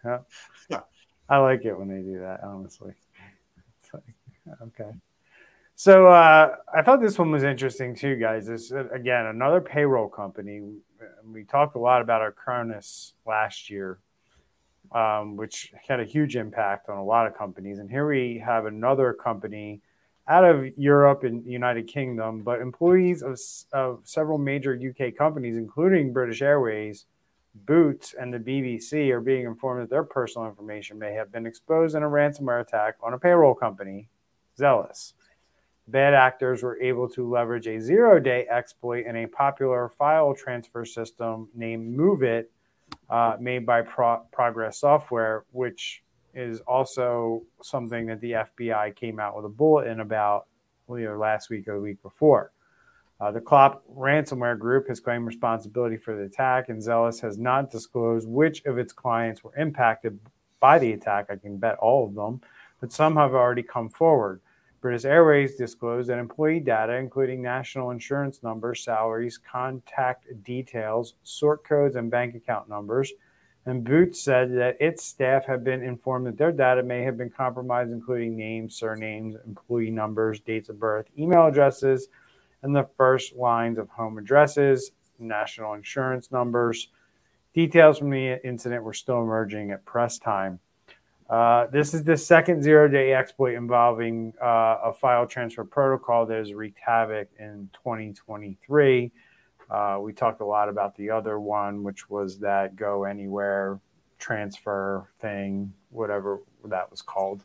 Yeah. 0.03 0.17
yeah. 0.69 0.79
I 1.29 1.37
like 1.37 1.65
it 1.65 1.77
when 1.77 1.87
they 1.87 2.01
do 2.01 2.19
that, 2.19 2.41
honestly. 2.43 2.93
Like, 3.93 4.03
okay. 4.61 4.91
So 5.75 6.07
uh, 6.07 6.55
I 6.73 6.81
thought 6.81 7.01
this 7.01 7.19
one 7.19 7.31
was 7.31 7.43
interesting 7.43 7.95
too, 7.95 8.15
guys. 8.15 8.47
This 8.47 8.71
again 8.71 9.25
another 9.25 9.59
payroll 9.59 10.07
company. 10.07 10.61
We 11.25 11.43
talked 11.43 11.75
a 11.75 11.79
lot 11.79 12.01
about 12.01 12.21
our 12.21 12.33
Acronis 12.33 13.13
last 13.25 13.69
year, 13.69 13.99
um, 14.93 15.35
which 15.35 15.73
had 15.87 15.99
a 15.99 16.05
huge 16.05 16.37
impact 16.37 16.87
on 16.87 16.97
a 16.97 17.03
lot 17.03 17.27
of 17.27 17.37
companies. 17.37 17.79
And 17.79 17.89
here 17.89 18.07
we 18.07 18.41
have 18.45 18.65
another 18.65 19.11
company 19.13 19.81
out 20.27 20.43
of 20.43 20.65
Europe 20.77 21.23
and 21.23 21.45
the 21.45 21.51
United 21.51 21.87
Kingdom, 21.87 22.41
but 22.41 22.59
employees 22.59 23.21
of, 23.21 23.39
of 23.73 24.01
several 24.03 24.37
major 24.37 24.73
UK 24.73 25.15
companies, 25.15 25.55
including 25.55 26.13
British 26.13 26.41
Airways, 26.41 27.05
Boots, 27.53 28.15
and 28.19 28.33
the 28.33 28.39
BBC, 28.39 29.11
are 29.11 29.21
being 29.21 29.45
informed 29.45 29.83
that 29.83 29.89
their 29.89 30.03
personal 30.03 30.47
information 30.47 30.99
may 30.99 31.13
have 31.13 31.31
been 31.31 31.45
exposed 31.45 31.95
in 31.95 32.03
a 32.03 32.07
ransomware 32.07 32.59
attack 32.59 32.95
on 33.01 33.13
a 33.13 33.19
payroll 33.19 33.53
company, 33.53 34.09
Zellis. 34.59 35.13
Bad 35.87 36.15
actors 36.15 36.63
were 36.63 36.81
able 36.81 37.07
to 37.09 37.29
leverage 37.29 37.67
a 37.67 37.79
zero 37.79 38.19
day 38.19 38.47
exploit 38.49 39.05
in 39.05 39.15
a 39.15 39.27
popular 39.27 39.87
file 39.87 40.33
transfer 40.33 40.83
system 40.83 41.47
named 41.53 41.95
MOVEit, 41.95 42.45
uh, 43.09 43.37
made 43.39 43.65
by 43.65 43.83
Pro- 43.83 44.25
Progress 44.31 44.79
Software, 44.79 45.45
which 45.51 46.03
is 46.35 46.59
also 46.61 47.43
something 47.61 48.05
that 48.07 48.21
the 48.21 48.31
FBI 48.31 48.95
came 48.95 49.19
out 49.19 49.35
with 49.35 49.45
a 49.45 49.49
bulletin 49.49 50.01
about 50.01 50.47
either 50.89 51.17
last 51.17 51.49
week 51.49 51.67
or 51.67 51.75
the 51.75 51.81
week 51.81 52.01
before. 52.03 52.51
Uh, 53.19 53.31
the 53.31 53.39
Clop 53.39 53.83
ransomware 53.95 54.59
group 54.59 54.87
has 54.89 54.99
claimed 54.99 55.25
responsibility 55.25 55.95
for 55.95 56.15
the 56.15 56.23
attack, 56.23 56.67
and 56.67 56.81
Zellis 56.81 57.21
has 57.21 57.37
not 57.37 57.71
disclosed 57.71 58.27
which 58.27 58.63
of 58.65 58.77
its 58.77 58.91
clients 58.91 59.43
were 59.43 59.55
impacted 59.55 60.19
by 60.59 60.77
the 60.77 60.91
attack. 60.93 61.27
I 61.29 61.37
can 61.37 61.57
bet 61.57 61.77
all 61.77 62.05
of 62.05 62.13
them, 62.13 62.41
but 62.81 62.91
some 62.91 63.15
have 63.15 63.33
already 63.33 63.63
come 63.63 63.89
forward. 63.89 64.41
British 64.81 65.05
Airways 65.05 65.55
disclosed 65.55 66.09
that 66.09 66.19
employee 66.19 66.59
data, 66.59 66.93
including 66.93 67.41
national 67.41 67.91
insurance 67.91 68.43
numbers, 68.43 68.83
salaries, 68.83 69.39
contact 69.39 70.27
details, 70.43 71.15
sort 71.23 71.63
codes, 71.63 71.95
and 71.95 72.11
bank 72.11 72.35
account 72.35 72.69
numbers. 72.69 73.11
And 73.65 73.83
Boots 73.83 74.21
said 74.21 74.55
that 74.57 74.77
its 74.79 75.03
staff 75.03 75.45
have 75.45 75.63
been 75.63 75.81
informed 75.81 76.27
that 76.27 76.37
their 76.37 76.51
data 76.51 76.83
may 76.83 77.01
have 77.01 77.17
been 77.17 77.31
compromised, 77.31 77.91
including 77.91 78.37
names, 78.37 78.75
surnames, 78.75 79.35
employee 79.45 79.89
numbers, 79.89 80.39
dates 80.39 80.69
of 80.69 80.79
birth, 80.79 81.07
email 81.17 81.47
addresses, 81.47 82.07
and 82.61 82.75
the 82.75 82.87
first 82.95 83.35
lines 83.35 83.79
of 83.79 83.89
home 83.89 84.19
addresses, 84.19 84.91
national 85.17 85.73
insurance 85.73 86.31
numbers. 86.31 86.89
Details 87.55 87.97
from 87.97 88.11
the 88.11 88.39
incident 88.45 88.83
were 88.83 88.93
still 88.93 89.21
emerging 89.21 89.71
at 89.71 89.83
press 89.85 90.19
time. 90.19 90.59
Uh, 91.27 91.65
this 91.67 91.95
is 91.95 92.03
the 92.03 92.15
second 92.15 92.61
zero 92.61 92.87
day 92.87 93.13
exploit 93.13 93.55
involving 93.55 94.31
uh, 94.39 94.77
a 94.83 94.93
file 94.93 95.25
transfer 95.25 95.63
protocol 95.63 96.25
that 96.25 96.37
has 96.37 96.53
wreaked 96.53 96.77
havoc 96.85 97.27
in 97.39 97.67
2023. 97.73 99.11
Uh, 99.69 99.99
we 100.01 100.13
talked 100.13 100.41
a 100.41 100.45
lot 100.45 100.69
about 100.69 100.95
the 100.95 101.09
other 101.09 101.39
one, 101.39 101.83
which 101.83 102.09
was 102.09 102.39
that 102.39 102.75
GoAnywhere 102.75 103.79
transfer 104.19 105.09
thing, 105.19 105.73
whatever 105.89 106.41
that 106.65 106.89
was 106.91 107.01
called. 107.01 107.43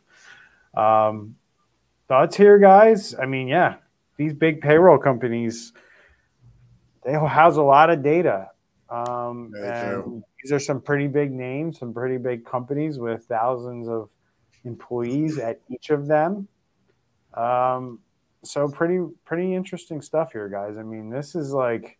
Um, 0.73 1.35
thoughts 2.07 2.37
here, 2.37 2.59
guys? 2.59 3.15
I 3.19 3.25
mean, 3.25 3.47
yeah, 3.47 3.75
these 4.17 4.33
big 4.33 4.61
payroll 4.61 4.97
companies, 4.97 5.73
they 7.03 7.13
house 7.13 7.57
a 7.57 7.61
lot 7.61 7.89
of 7.89 8.03
data. 8.03 8.49
Um, 8.89 9.53
and 9.57 10.23
these 10.43 10.51
are 10.51 10.59
some 10.59 10.81
pretty 10.81 11.07
big 11.07 11.31
names, 11.31 11.79
some 11.79 11.93
pretty 11.93 12.17
big 12.17 12.45
companies 12.45 12.99
with 12.99 13.23
thousands 13.23 13.87
of 13.87 14.09
employees 14.65 15.37
at 15.37 15.61
each 15.69 15.89
of 15.89 16.07
them. 16.07 16.47
Um, 17.33 17.99
so 18.43 18.67
pretty 18.67 18.99
pretty 19.23 19.55
interesting 19.55 20.01
stuff 20.01 20.33
here, 20.33 20.49
guys. 20.49 20.77
I 20.77 20.83
mean, 20.83 21.09
this 21.09 21.35
is 21.35 21.53
like 21.53 21.97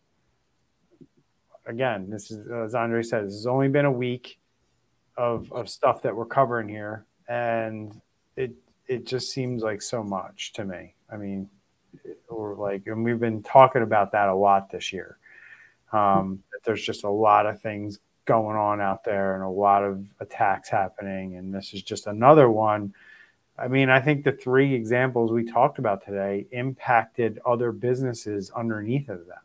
again, 1.66 2.10
this 2.10 2.30
is 2.30 2.46
as 2.50 2.74
Andre 2.74 3.02
says, 3.02 3.32
has 3.32 3.46
only 3.46 3.68
been 3.68 3.84
a 3.84 3.92
week 3.92 4.38
of 5.16 5.52
of 5.52 5.68
stuff 5.68 6.02
that 6.02 6.14
we're 6.14 6.26
covering 6.26 6.68
here, 6.68 7.04
and 7.28 8.00
it 8.36 8.52
it 8.86 9.06
just 9.06 9.30
seems 9.30 9.62
like 9.62 9.82
so 9.82 10.02
much 10.02 10.52
to 10.54 10.64
me. 10.64 10.94
I 11.10 11.16
mean, 11.16 11.48
or 12.28 12.54
like, 12.54 12.86
and 12.86 13.04
we've 13.04 13.20
been 13.20 13.42
talking 13.42 13.82
about 13.82 14.12
that 14.12 14.28
a 14.28 14.34
lot 14.34 14.70
this 14.70 14.92
year. 14.92 15.18
Um, 15.92 16.42
there's 16.64 16.84
just 16.84 17.04
a 17.04 17.10
lot 17.10 17.46
of 17.46 17.60
things 17.60 17.98
going 18.24 18.56
on 18.56 18.80
out 18.80 19.04
there 19.04 19.34
and 19.34 19.44
a 19.44 19.48
lot 19.48 19.84
of 19.84 20.06
attacks 20.20 20.68
happening. 20.68 21.36
And 21.36 21.52
this 21.52 21.74
is 21.74 21.82
just 21.82 22.06
another 22.06 22.50
one. 22.50 22.94
I 23.58 23.68
mean, 23.68 23.90
I 23.90 24.00
think 24.00 24.24
the 24.24 24.32
three 24.32 24.74
examples 24.74 25.30
we 25.30 25.44
talked 25.44 25.78
about 25.78 26.04
today 26.04 26.46
impacted 26.52 27.38
other 27.44 27.72
businesses 27.72 28.50
underneath 28.50 29.08
of 29.08 29.26
them, 29.26 29.38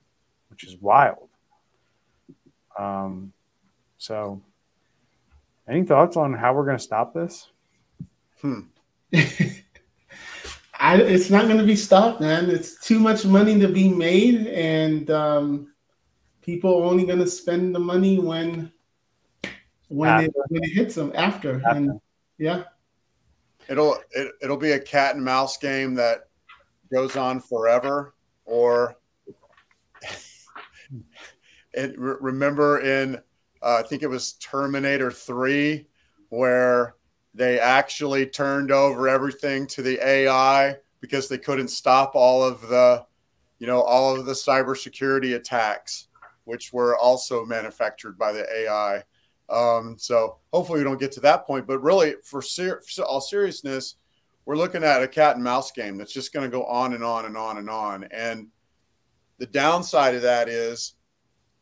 which 0.49 0.63
is 0.63 0.77
wild. 0.77 1.26
Um, 2.77 3.33
so, 3.97 4.41
any 5.67 5.83
thoughts 5.83 6.17
on 6.17 6.33
how 6.33 6.53
we're 6.53 6.65
going 6.65 6.77
to 6.77 6.83
stop 6.83 7.13
this? 7.13 7.49
Hmm. 8.41 8.61
I, 10.79 10.97
it's 10.97 11.29
not 11.29 11.45
going 11.45 11.57
to 11.57 11.63
be 11.63 11.75
stopped, 11.75 12.21
man. 12.21 12.49
It's 12.49 12.79
too 12.79 12.99
much 12.99 13.25
money 13.25 13.59
to 13.59 13.67
be 13.67 13.89
made, 13.89 14.47
and 14.47 15.09
um, 15.09 15.73
people 16.41 16.83
only 16.83 17.05
going 17.05 17.19
to 17.19 17.27
spend 17.27 17.73
the 17.73 17.79
money 17.79 18.19
when 18.19 18.71
when 19.87 20.25
it 20.25 20.33
when 20.49 20.63
it 20.63 20.73
hits 20.73 20.95
them 20.95 21.11
after. 21.15 21.55
after. 21.55 21.69
And 21.69 21.99
yeah, 22.37 22.63
it'll 23.69 23.97
it, 24.11 24.33
it'll 24.41 24.57
be 24.57 24.73
a 24.73 24.79
cat 24.79 25.15
and 25.15 25.25
mouse 25.25 25.57
game 25.57 25.95
that 25.95 26.29
goes 26.93 27.15
on 27.15 27.39
forever, 27.39 28.13
or 28.45 28.96
it, 31.77 31.97
remember 31.97 32.79
in 32.79 33.15
uh, 33.61 33.81
I 33.83 33.87
think 33.87 34.03
it 34.03 34.07
was 34.07 34.33
Terminator 34.33 35.11
Three 35.11 35.87
where 36.29 36.95
they 37.33 37.59
actually 37.59 38.25
turned 38.25 38.71
over 38.71 39.07
everything 39.07 39.67
to 39.67 39.81
the 39.81 39.99
AI 40.05 40.75
because 40.99 41.29
they 41.29 41.37
couldn't 41.37 41.69
stop 41.69 42.15
all 42.15 42.43
of 42.43 42.61
the 42.67 43.05
you 43.59 43.67
know 43.67 43.81
all 43.81 44.15
of 44.15 44.25
the 44.25 44.33
cybersecurity 44.33 45.35
attacks 45.35 46.07
which 46.47 46.71
were 46.71 46.97
also 46.97 47.45
manufactured 47.45 48.17
by 48.17 48.31
the 48.31 48.45
AI. 48.55 49.03
Um, 49.49 49.97
so 49.99 50.37
hopefully 50.53 50.79
we 50.79 50.85
don't 50.85 50.99
get 50.99 51.11
to 51.13 51.19
that 51.21 51.45
point. 51.45 51.67
But 51.67 51.79
really, 51.79 52.15
for, 52.23 52.41
ser- 52.41 52.81
for 52.81 53.03
all 53.03 53.19
seriousness, 53.19 53.95
we're 54.45 54.55
looking 54.55 54.83
at 54.83 55.03
a 55.03 55.09
cat 55.09 55.35
and 55.35 55.43
mouse 55.43 55.71
game 55.71 55.97
that's 55.97 56.13
just 56.13 56.31
going 56.31 56.49
to 56.49 56.57
go 56.57 56.63
on 56.63 56.93
and 56.93 57.03
on 57.03 57.25
and 57.25 57.35
on 57.35 57.57
and 57.57 57.69
on. 57.69 58.05
And 58.11 58.47
the 59.39 59.45
downside 59.45 60.15
of 60.15 60.21
that 60.21 60.47
is 60.47 60.93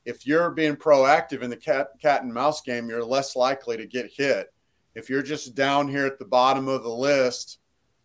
if 0.05 0.27
you're 0.27 0.51
being 0.51 0.75
proactive 0.75 1.41
in 1.41 1.49
the 1.49 1.57
cat, 1.57 1.87
cat 2.01 2.23
and 2.23 2.33
mouse 2.33 2.61
game, 2.61 2.89
you're 2.89 3.03
less 3.03 3.35
likely 3.35 3.75
to 3.77 3.87
get 3.87 4.11
hit. 4.15 4.53
If 4.93 5.09
you're 5.09 5.23
just 5.23 5.55
down 5.55 5.87
here 5.87 6.05
at 6.05 6.19
the 6.19 6.25
bottom 6.25 6.67
of 6.67 6.83
the 6.83 6.89
list 6.89 7.59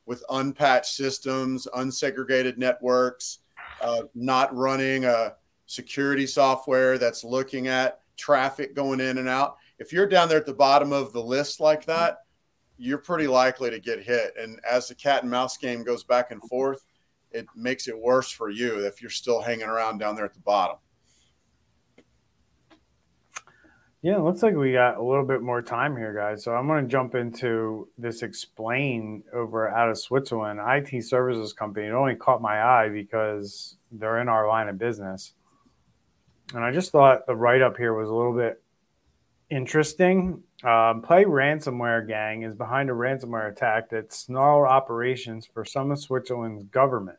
with 0.06 0.24
unpatched 0.30 0.94
systems, 0.94 1.68
unsegregated 1.74 2.56
networks, 2.58 3.38
uh, 3.80 4.02
not 4.14 4.54
running 4.56 5.04
a 5.04 5.34
security 5.66 6.26
software 6.26 6.98
that's 6.98 7.22
looking 7.22 7.68
at 7.68 8.00
traffic 8.16 8.74
going 8.74 9.00
in 9.00 9.18
and 9.18 9.28
out. 9.28 9.56
If 9.78 9.92
you're 9.92 10.06
down 10.06 10.28
there 10.28 10.38
at 10.38 10.46
the 10.46 10.52
bottom 10.52 10.92
of 10.92 11.12
the 11.12 11.22
list 11.22 11.60
like 11.60 11.84
that, 11.84 12.18
you're 12.76 12.98
pretty 12.98 13.26
likely 13.26 13.70
to 13.70 13.78
get 13.78 14.02
hit. 14.02 14.32
And 14.38 14.58
as 14.68 14.88
the 14.88 14.94
cat 14.94 15.22
and 15.22 15.30
mouse 15.30 15.58
game 15.58 15.84
goes 15.84 16.02
back 16.02 16.30
and 16.30 16.42
forth, 16.42 16.84
it 17.30 17.46
makes 17.54 17.86
it 17.88 17.98
worse 17.98 18.30
for 18.30 18.50
you 18.50 18.84
if 18.84 19.00
you're 19.00 19.10
still 19.10 19.40
hanging 19.40 19.68
around 19.68 19.98
down 19.98 20.16
there 20.16 20.24
at 20.24 20.34
the 20.34 20.40
bottom. 20.40 20.78
Yeah, 24.02 24.16
it 24.16 24.22
looks 24.22 24.42
like 24.42 24.54
we 24.54 24.72
got 24.72 24.96
a 24.96 25.02
little 25.02 25.26
bit 25.26 25.42
more 25.42 25.60
time 25.60 25.94
here, 25.94 26.14
guys. 26.14 26.42
So 26.42 26.54
I'm 26.54 26.66
going 26.66 26.84
to 26.84 26.90
jump 26.90 27.14
into 27.14 27.86
this 27.98 28.22
Xplain 28.22 29.22
over 29.34 29.68
out 29.68 29.90
of 29.90 29.98
Switzerland 29.98 30.58
IT 30.62 31.04
services 31.04 31.52
company. 31.52 31.86
It 31.86 31.92
only 31.92 32.14
caught 32.14 32.40
my 32.40 32.62
eye 32.62 32.88
because 32.88 33.76
they're 33.92 34.20
in 34.20 34.28
our 34.28 34.48
line 34.48 34.68
of 34.68 34.78
business. 34.78 35.34
And 36.54 36.64
I 36.64 36.72
just 36.72 36.92
thought 36.92 37.26
the 37.26 37.36
write 37.36 37.60
up 37.60 37.76
here 37.76 37.92
was 37.92 38.08
a 38.08 38.14
little 38.14 38.34
bit 38.34 38.62
interesting. 39.50 40.42
Um, 40.64 41.02
Play 41.02 41.24
Ransomware 41.24 42.08
Gang 42.08 42.42
is 42.42 42.54
behind 42.54 42.88
a 42.88 42.94
ransomware 42.94 43.52
attack 43.52 43.90
that 43.90 44.14
snarled 44.14 44.66
operations 44.66 45.44
for 45.44 45.62
some 45.62 45.90
of 45.90 45.98
Switzerland's 45.98 46.64
government. 46.64 47.18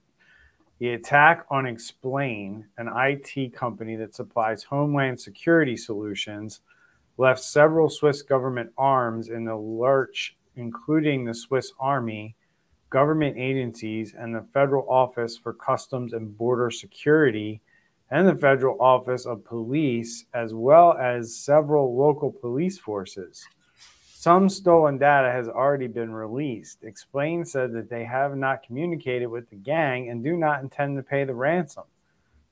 The 0.79 0.93
attack 0.93 1.45
on 1.51 1.65
Xplain, 1.65 2.63
an 2.79 2.89
IT 2.95 3.53
company 3.53 3.95
that 3.97 4.15
supplies 4.15 4.63
homeland 4.63 5.21
security 5.21 5.77
solutions, 5.77 6.61
left 7.21 7.39
several 7.39 7.87
Swiss 7.87 8.23
government 8.23 8.71
arms 8.79 9.29
in 9.29 9.45
the 9.45 9.55
lurch, 9.55 10.35
including 10.55 11.23
the 11.23 11.35
Swiss 11.35 11.71
Army, 11.79 12.35
government 12.89 13.37
agencies, 13.37 14.15
and 14.17 14.33
the 14.33 14.43
Federal 14.55 14.89
Office 14.89 15.37
for 15.37 15.53
Customs 15.53 16.13
and 16.13 16.35
Border 16.35 16.71
Security 16.71 17.61
and 18.09 18.27
the 18.27 18.35
Federal 18.35 18.75
Office 18.81 19.27
of 19.27 19.45
Police, 19.45 20.25
as 20.33 20.55
well 20.55 20.93
as 20.93 21.35
several 21.35 21.95
local 21.95 22.31
police 22.31 22.79
forces. 22.79 23.45
Some 24.11 24.49
stolen 24.49 24.97
data 24.97 25.31
has 25.31 25.47
already 25.47 25.87
been 25.87 26.11
released. 26.11 26.81
Xplain 26.81 27.47
said 27.47 27.71
that 27.73 27.87
they 27.87 28.03
have 28.03 28.35
not 28.35 28.63
communicated 28.63 29.27
with 29.27 29.47
the 29.51 29.57
gang 29.57 30.09
and 30.09 30.23
do 30.23 30.35
not 30.35 30.63
intend 30.63 30.97
to 30.97 31.03
pay 31.03 31.23
the 31.23 31.35
ransom. 31.35 31.83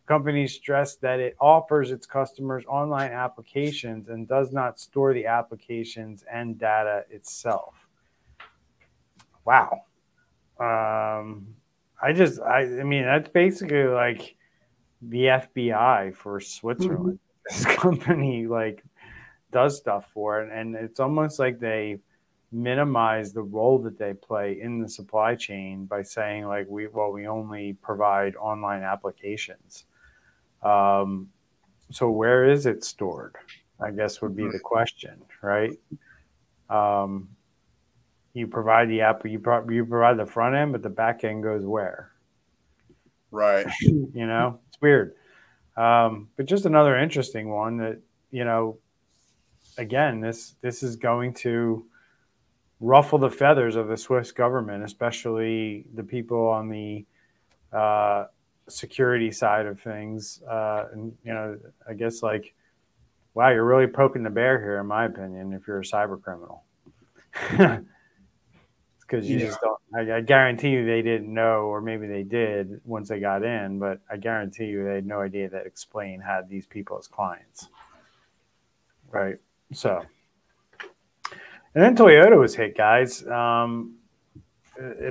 Company 0.09 0.47
stressed 0.47 1.01
that 1.01 1.19
it 1.19 1.35
offers 1.39 1.91
its 1.91 2.07
customers 2.07 2.63
online 2.67 3.11
applications 3.11 4.09
and 4.09 4.27
does 4.27 4.51
not 4.51 4.79
store 4.79 5.13
the 5.13 5.27
applications 5.27 6.23
and 6.33 6.57
data 6.57 7.03
itself. 7.11 7.75
Wow. 9.45 9.83
Um, 10.59 11.53
I 12.01 12.13
just, 12.13 12.41
I, 12.41 12.61
I 12.61 12.83
mean, 12.83 13.03
that's 13.03 13.29
basically 13.29 13.83
like 13.83 14.35
the 15.03 15.25
FBI 15.25 16.15
for 16.15 16.39
Switzerland. 16.39 17.19
Mm-hmm. 17.19 17.25
This 17.49 17.65
company 17.65 18.45
like 18.45 18.83
does 19.51 19.77
stuff 19.77 20.11
for 20.13 20.41
it, 20.41 20.51
and 20.51 20.75
it's 20.75 20.99
almost 20.99 21.39
like 21.39 21.59
they 21.59 21.99
minimize 22.51 23.31
the 23.33 23.41
role 23.41 23.79
that 23.79 23.97
they 23.97 24.13
play 24.13 24.59
in 24.61 24.79
the 24.79 24.89
supply 24.89 25.33
chain 25.33 25.85
by 25.85 26.03
saying 26.03 26.45
like 26.45 26.67
we 26.67 26.87
well 26.87 27.11
we 27.11 27.27
only 27.27 27.73
provide 27.81 28.35
online 28.35 28.83
applications. 28.83 29.85
Um, 30.63 31.29
so 31.91 32.09
where 32.09 32.49
is 32.49 32.65
it 32.65 32.83
stored? 32.83 33.35
I 33.81 33.91
guess 33.91 34.21
would 34.21 34.35
be 34.35 34.47
the 34.47 34.59
question, 34.59 35.21
right? 35.41 35.71
Um, 36.69 37.29
you 38.33 38.47
provide 38.47 38.89
the 38.89 39.01
app, 39.01 39.25
you, 39.25 39.39
pro- 39.39 39.67
you 39.69 39.85
provide 39.85 40.17
the 40.17 40.25
front 40.25 40.55
end, 40.55 40.73
but 40.73 40.83
the 40.83 40.89
back 40.89 41.23
end 41.23 41.43
goes 41.43 41.65
where? 41.65 42.11
Right. 43.31 43.65
you 43.81 44.27
know, 44.27 44.59
it's 44.67 44.81
weird. 44.81 45.15
Um, 45.77 46.29
but 46.35 46.45
just 46.45 46.65
another 46.65 46.97
interesting 46.97 47.49
one 47.49 47.77
that, 47.77 47.99
you 48.31 48.43
know, 48.43 48.77
again, 49.77 50.19
this 50.19 50.55
this 50.61 50.83
is 50.83 50.97
going 50.97 51.33
to 51.33 51.85
ruffle 52.79 53.17
the 53.17 53.29
feathers 53.29 53.75
of 53.75 53.87
the 53.87 53.97
Swiss 53.97 54.31
government, 54.31 54.83
especially 54.83 55.85
the 55.93 56.03
people 56.03 56.47
on 56.47 56.69
the 56.69 57.05
uh, 57.71 58.25
security 58.69 59.31
side 59.31 59.65
of 59.65 59.79
things. 59.79 60.41
Uh, 60.49 60.85
and 60.91 61.17
you 61.23 61.33
know, 61.33 61.57
I 61.87 61.93
guess 61.93 62.21
like, 62.23 62.53
wow, 63.33 63.49
you're 63.49 63.65
really 63.65 63.87
poking 63.87 64.23
the 64.23 64.29
bear 64.29 64.59
here, 64.59 64.79
in 64.79 64.87
my 64.87 65.05
opinion, 65.05 65.53
if 65.53 65.67
you're 65.67 65.79
a 65.79 65.83
cyber 65.83 66.21
criminal. 66.21 66.63
because 69.09 69.27
you 69.29 69.39
yeah. 69.39 69.45
just 69.47 69.59
don't. 69.61 69.79
I, 69.95 70.17
I, 70.17 70.21
guarantee 70.21 70.69
you 70.69 70.85
they 70.85 71.01
didn't 71.01 71.33
know, 71.33 71.61
or 71.63 71.81
maybe 71.81 72.07
they 72.07 72.23
did 72.23 72.79
once 72.85 73.09
they 73.09 73.19
got 73.19 73.43
in, 73.43 73.79
but 73.79 73.99
I 74.09 74.17
guarantee 74.17 74.65
you 74.65 74.83
they 74.83 74.95
had 74.95 75.05
no 75.05 75.21
idea 75.21 75.49
that 75.49 75.73
Xplain 75.73 76.23
had 76.23 76.47
these 76.47 76.65
people 76.67 76.97
as 76.97 77.07
clients. 77.07 77.69
Right. 79.09 79.37
So, 79.73 80.03
and 81.73 81.83
then 81.83 81.95
Toyota 81.95 82.37
was 82.39 82.55
hit, 82.55 82.77
guys. 82.77 83.25
Um, 83.27 83.95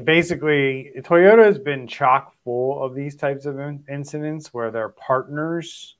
basically, 0.05 0.93
Toyota 0.99 1.45
has 1.45 1.59
been 1.59 1.87
chock 1.87 2.35
full 2.45 2.83
of 2.83 2.95
these 2.95 3.17
types 3.17 3.47
of 3.47 3.59
incidents 3.89 4.55
where 4.55 4.71
their 4.71 4.89
partners 4.89 5.97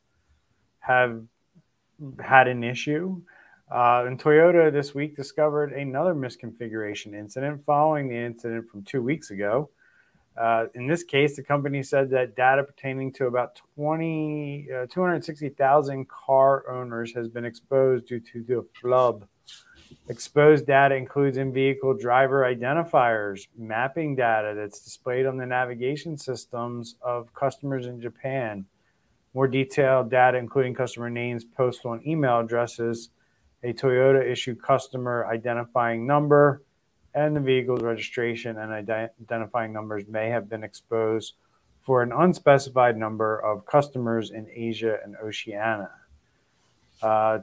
have 0.81 1.23
had 2.21 2.49
an 2.49 2.65
issue 2.65 3.21
uh, 3.71 4.05
and 4.07 4.19
Toyota 4.19 4.73
this 4.73 4.95
week 4.95 5.15
discovered 5.15 5.73
another 5.73 6.15
misconfiguration 6.15 7.15
incident 7.15 7.65
following 7.65 8.09
the 8.09 8.17
incident 8.17 8.69
from 8.69 8.83
two 8.83 9.03
weeks 9.03 9.31
ago. 9.31 9.69
Uh, 10.41 10.67
in 10.75 10.87
this 10.87 11.03
case, 11.03 11.37
the 11.37 11.43
company 11.43 11.83
said 11.83 12.09
that 12.11 12.35
data 12.35 12.63
pertaining 12.63 13.13
to 13.13 13.27
about 13.27 13.61
20, 13.75 14.69
uh, 14.73 14.87
260,000 14.87 16.09
car 16.09 16.71
owners 16.71 17.13
has 17.13 17.29
been 17.29 17.45
exposed 17.45 18.07
due 18.07 18.21
to 18.21 18.43
the 18.45 18.65
flub. 18.81 19.27
Exposed 20.09 20.67
data 20.67 20.95
includes 20.95 21.37
in 21.37 21.53
vehicle 21.53 21.95
driver 21.95 22.43
identifiers, 22.43 23.47
mapping 23.57 24.17
data 24.17 24.55
that's 24.57 24.81
displayed 24.81 25.27
on 25.27 25.37
the 25.37 25.47
navigation 25.47 26.17
systems 26.17 26.97
of 27.03 27.33
customers 27.35 27.87
in 27.87 28.01
Japan, 28.01 28.65
more 29.35 29.47
detailed 29.47 30.11
data, 30.11 30.39
including 30.39 30.75
customer 30.75 31.11
names, 31.11 31.45
postal, 31.45 31.93
and 31.93 32.07
email 32.07 32.41
addresses 32.41 33.11
a 33.63 33.73
Toyota 33.73 34.25
issued 34.25 34.63
customer 34.63 35.27
identifying 35.27 36.07
number, 36.07 36.63
and 37.15 37.35
the 37.35 37.41
vehicle's 37.41 37.83
registration 37.83 38.57
and 38.59 38.73
identifying 38.73 39.73
numbers 39.73 40.05
may 40.09 40.29
have 40.31 40.49
been 40.49 40.63
exposed 40.63 41.35
for 41.83 42.03
an 42.03 42.13
unspecified 42.13 42.97
number 42.97 43.39
of 43.39 43.67
customers 43.67 44.31
in 44.31 44.47
Asia 44.55 44.99
and 45.03 45.17
Oceania. 45.17 45.91
Uh, 47.03 47.39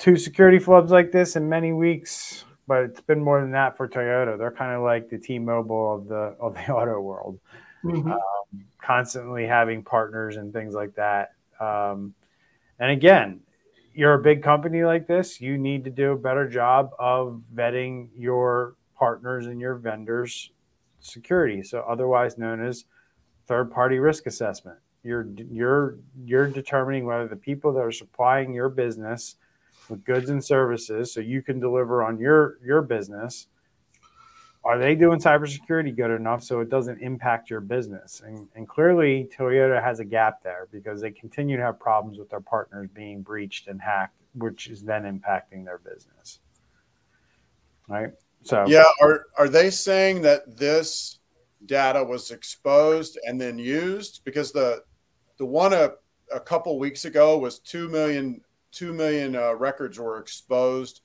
two 0.00 0.16
security 0.16 0.58
flubs 0.58 0.88
like 0.88 1.12
this 1.12 1.36
in 1.36 1.48
many 1.48 1.72
weeks, 1.72 2.44
but 2.66 2.82
it's 2.84 3.00
been 3.02 3.22
more 3.22 3.40
than 3.40 3.52
that 3.52 3.76
for 3.76 3.86
Toyota. 3.86 4.36
They're 4.36 4.50
kind 4.50 4.74
of 4.74 4.82
like 4.82 5.10
the 5.10 5.18
T-Mobile 5.18 5.94
of 5.94 6.08
the 6.08 6.34
of 6.40 6.54
the 6.54 6.72
auto 6.72 7.00
world, 7.00 7.38
mm-hmm. 7.84 8.10
um, 8.10 8.64
constantly 8.82 9.46
having 9.46 9.84
partners 9.84 10.36
and 10.36 10.52
things 10.52 10.74
like 10.74 10.94
that. 10.96 11.34
Um, 11.60 12.14
and 12.78 12.90
again, 12.90 13.40
you're 13.94 14.14
a 14.14 14.22
big 14.22 14.42
company 14.42 14.82
like 14.82 15.06
this, 15.06 15.40
you 15.40 15.58
need 15.58 15.84
to 15.84 15.90
do 15.90 16.12
a 16.12 16.16
better 16.16 16.48
job 16.48 16.90
of 16.98 17.42
vetting 17.54 18.08
your 18.16 18.76
partners 18.96 19.46
and 19.46 19.60
your 19.60 19.74
vendors' 19.74 20.50
security. 21.00 21.62
So, 21.62 21.84
otherwise 21.86 22.38
known 22.38 22.64
as 22.64 22.84
third-party 23.46 23.98
risk 23.98 24.26
assessment. 24.26 24.78
You're 25.02 25.26
you're 25.50 25.98
you're 26.24 26.46
determining 26.46 27.04
whether 27.04 27.28
the 27.28 27.36
people 27.36 27.72
that 27.74 27.80
are 27.80 27.92
supplying 27.92 28.54
your 28.54 28.68
business 28.68 29.36
with 29.90 30.04
goods 30.04 30.30
and 30.30 30.42
services, 30.42 31.12
so 31.12 31.20
you 31.20 31.42
can 31.42 31.60
deliver 31.60 32.02
on 32.02 32.18
your 32.18 32.58
your 32.64 32.82
business, 32.82 33.46
are 34.62 34.78
they 34.78 34.94
doing 34.94 35.18
cybersecurity 35.18 35.96
good 35.96 36.10
enough 36.10 36.42
so 36.42 36.60
it 36.60 36.68
doesn't 36.68 37.00
impact 37.00 37.48
your 37.48 37.60
business? 37.60 38.20
And, 38.24 38.46
and 38.54 38.68
clearly, 38.68 39.28
Toyota 39.36 39.82
has 39.82 40.00
a 40.00 40.04
gap 40.04 40.42
there 40.42 40.68
because 40.70 41.00
they 41.00 41.10
continue 41.10 41.56
to 41.56 41.62
have 41.62 41.80
problems 41.80 42.18
with 42.18 42.28
their 42.28 42.40
partners 42.40 42.88
being 42.92 43.22
breached 43.22 43.68
and 43.68 43.80
hacked, 43.80 44.20
which 44.34 44.68
is 44.68 44.82
then 44.82 45.02
impacting 45.04 45.64
their 45.64 45.78
business. 45.78 46.40
Right. 47.88 48.10
So, 48.42 48.66
yeah, 48.66 48.84
are 49.02 49.26
are 49.38 49.48
they 49.48 49.70
saying 49.70 50.22
that 50.22 50.56
this 50.56 51.18
data 51.66 52.02
was 52.02 52.30
exposed 52.30 53.18
and 53.26 53.40
then 53.40 53.58
used 53.58 54.22
because 54.24 54.52
the 54.52 54.82
the 55.38 55.44
one 55.46 55.72
a, 55.72 55.92
a 56.32 56.40
couple 56.40 56.78
weeks 56.78 57.06
ago 57.06 57.38
was 57.38 57.58
2 57.58 57.88
million 57.88 58.40
2 58.72 58.92
million 58.92 59.36
uh, 59.36 59.54
records 59.54 59.98
were 59.98 60.18
exposed 60.18 61.00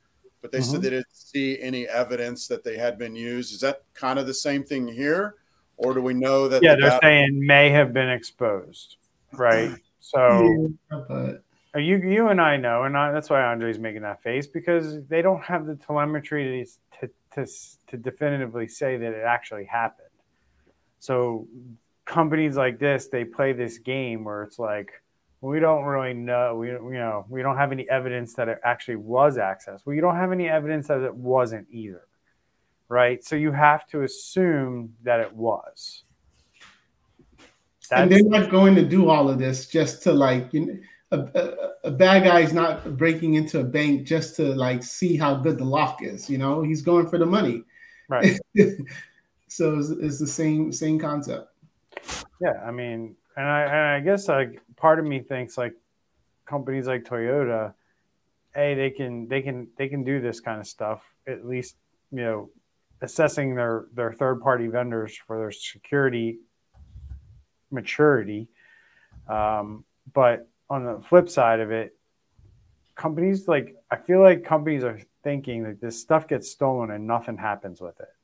but 0.45 0.51
they 0.51 0.60
mm-hmm. 0.60 0.73
said 0.73 0.82
they 0.84 0.91
didn't 0.91 1.08
see 1.12 1.60
any 1.60 1.88
evidence 1.88 2.47
that 2.47 2.63
they 2.63 2.78
had 2.78 2.99
been 2.99 3.15
used. 3.15 3.51
Is 3.51 3.62
that 3.62 3.82
kind 3.95 4.19
of 4.19 4.28
the 4.28 4.34
same 4.36 4.63
thing 4.63 4.88
here? 4.88 5.38
Or 5.75 5.95
do 5.95 6.04
we 6.04 6.13
know 6.13 6.47
that? 6.47 6.62
Yeah, 6.62 6.75
the 6.75 6.82
they're 6.82 6.89
data- 6.91 6.99
saying 7.01 7.43
may 7.43 7.71
have 7.71 7.93
been 7.93 8.10
exposed, 8.10 8.97
right? 9.34 9.71
So 9.99 10.71
but... 10.91 11.41
you 11.82 11.97
you 11.97 12.28
and 12.28 12.39
I 12.39 12.58
know, 12.58 12.84
and 12.84 12.95
I, 12.95 13.12
that's 13.12 13.28
why 13.28 13.41
Andre's 13.41 13.80
making 13.80 14.04
that 14.04 14.21
face 14.21 14.45
because 14.45 15.04
they 15.08 15.23
don't 15.23 15.41
have 15.41 15.65
the 15.65 15.75
telemetry 15.75 16.67
to, 17.01 17.10
to, 17.34 17.51
to 17.88 17.97
definitively 17.97 18.67
say 18.67 18.97
that 18.97 19.13
it 19.13 19.23
actually 19.25 19.65
happened. 19.65 20.10
So 20.99 21.47
companies 22.06 22.56
like 22.56 22.78
this, 22.78 23.08
they 23.08 23.25
play 23.25 23.51
this 23.51 23.80
game 23.80 24.25
where 24.25 24.43
it's 24.43 24.60
like, 24.60 24.91
we 25.45 25.60
don't 25.60 25.84
really 25.84 26.13
know. 26.13 26.55
We 26.55 26.69
you 26.69 26.79
know 26.93 27.25
we 27.29 27.41
don't 27.41 27.58
have 27.58 27.71
any 27.71 27.88
evidence 27.89 28.34
that 28.34 28.47
it 28.47 28.60
actually 28.63 28.95
was 28.95 29.38
accessed. 29.38 29.86
We 29.86 29.99
don't 29.99 30.15
have 30.15 30.31
any 30.31 30.49
evidence 30.49 30.88
that 30.88 31.01
it 31.01 31.13
wasn't 31.13 31.67
either, 31.69 32.08
right? 32.89 33.23
So 33.23 33.36
you 33.36 33.51
have 33.51 33.86
to 33.88 34.03
assume 34.03 34.95
that 35.03 35.19
it 35.19 35.34
was. 35.34 36.03
That's, 37.89 38.01
and 38.01 38.12
they're 38.12 38.23
not 38.23 38.49
going 38.49 38.73
to 38.75 38.84
do 38.84 39.10
all 39.10 39.29
of 39.29 39.38
this 39.38 39.67
just 39.67 40.01
to 40.03 40.13
like 40.13 40.51
you 40.51 40.65
know, 40.65 40.79
a, 41.12 41.19
a, 41.19 41.89
a, 41.89 41.91
bad 41.91 42.23
guy 42.23 42.39
is 42.39 42.51
not 42.51 42.97
breaking 42.97 43.36
into 43.36 43.60
a 43.60 43.63
bank 43.63 44.08
just 44.08 44.36
to 44.38 44.55
like 44.55 44.81
see 44.81 45.15
how 45.15 45.36
good 45.36 45.60
the 45.60 45.65
lock 45.65 46.01
is. 46.01 46.27
You 46.27 46.39
know, 46.39 46.63
he's 46.63 46.81
going 46.81 47.08
for 47.08 47.19
the 47.19 47.25
money. 47.27 47.63
Right. 48.10 48.39
so 49.47 49.77
it's, 49.77 49.89
it's 49.89 50.19
the 50.19 50.27
same 50.27 50.71
same 50.71 50.97
concept. 50.97 51.49
Yeah, 52.41 52.63
I 52.65 52.71
mean, 52.71 53.15
and 53.38 53.45
I, 53.45 53.62
and 53.62 53.75
I 53.75 53.99
guess 53.99 54.27
like 54.27 54.62
part 54.77 54.99
of 54.99 55.05
me 55.05 55.19
thinks 55.19 55.57
like 55.57 55.73
companies 56.45 56.88
like 56.88 57.03
Toyota, 57.03 57.73
hey, 58.53 58.75
they 58.75 58.89
can 58.89 59.27
they 59.27 59.41
can 59.41 59.67
they 59.77 59.88
can 59.88 60.03
do 60.03 60.21
this 60.21 60.39
kind 60.39 60.59
of 60.59 60.67
stuff. 60.67 61.03
At 61.27 61.45
least 61.45 61.75
you 62.11 62.21
know, 62.21 62.49
assessing 63.01 63.55
their 63.55 63.85
their 63.93 64.13
third 64.13 64.41
party 64.41 64.67
vendors 64.67 65.15
for 65.15 65.38
their 65.38 65.51
security 65.51 66.39
maturity. 67.71 68.47
Um, 69.27 69.83
but 70.13 70.47
on 70.69 70.85
the 70.85 71.01
flip 71.01 71.29
side 71.29 71.59
of 71.59 71.71
it, 71.71 71.95
companies 72.95 73.47
like 73.47 73.75
I 73.91 73.97
feel 73.97 74.21
like 74.21 74.43
companies 74.43 74.83
are 74.83 74.99
thinking 75.23 75.63
that 75.63 75.81
this 75.81 75.99
stuff 75.99 76.27
gets 76.27 76.49
stolen 76.51 76.91
and 76.91 77.07
nothing 77.07 77.38
happens 77.38 77.81
with 77.81 77.99
it 77.99 78.14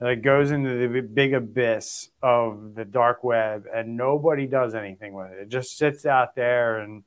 that 0.00 0.22
goes 0.22 0.50
into 0.50 0.88
the 0.88 1.00
big 1.02 1.34
abyss 1.34 2.08
of 2.22 2.74
the 2.74 2.84
dark 2.84 3.22
web 3.22 3.66
and 3.72 3.96
nobody 3.96 4.46
does 4.46 4.74
anything 4.74 5.12
with 5.12 5.30
it. 5.30 5.40
It 5.40 5.48
just 5.48 5.76
sits 5.76 6.06
out 6.06 6.34
there 6.34 6.78
and, 6.78 7.04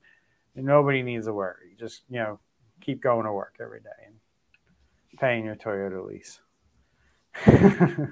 and 0.55 0.65
nobody 0.65 1.01
needs 1.01 1.25
to 1.25 1.33
worry. 1.33 1.75
Just, 1.79 2.03
you 2.09 2.19
know, 2.19 2.39
keep 2.81 3.01
going 3.01 3.25
to 3.25 3.33
work 3.33 3.55
every 3.59 3.79
day 3.79 3.89
and 4.05 5.19
paying 5.19 5.45
your 5.45 5.55
Toyota 5.55 6.07
lease. 6.07 6.39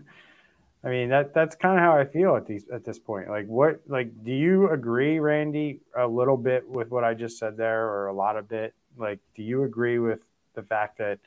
I 0.84 0.90
mean 0.90 1.10
that 1.10 1.36
that's 1.36 1.56
kind 1.56 1.78
of 1.78 1.84
how 1.84 1.96
I 1.96 2.06
feel 2.06 2.36
at 2.36 2.48
these 2.48 2.66
at 2.74 2.84
this 2.84 2.98
point. 2.98 3.30
Like 3.30 3.46
what 3.46 3.82
like 3.88 4.24
do 4.24 4.32
you 4.32 4.68
agree, 4.72 5.20
Randy, 5.20 5.82
a 5.96 6.08
little 6.08 6.38
bit 6.38 6.68
with 6.68 6.90
what 6.90 7.04
I 7.04 7.14
just 7.14 7.38
said 7.38 7.56
there 7.56 7.88
or 7.88 8.08
a 8.08 8.14
lot 8.14 8.36
of 8.36 8.50
bit? 8.50 8.74
Like 8.98 9.20
do 9.36 9.44
you 9.44 9.64
agree 9.64 10.00
with 10.00 10.22
the 10.56 10.64
fact 10.64 10.98
that 10.98 11.20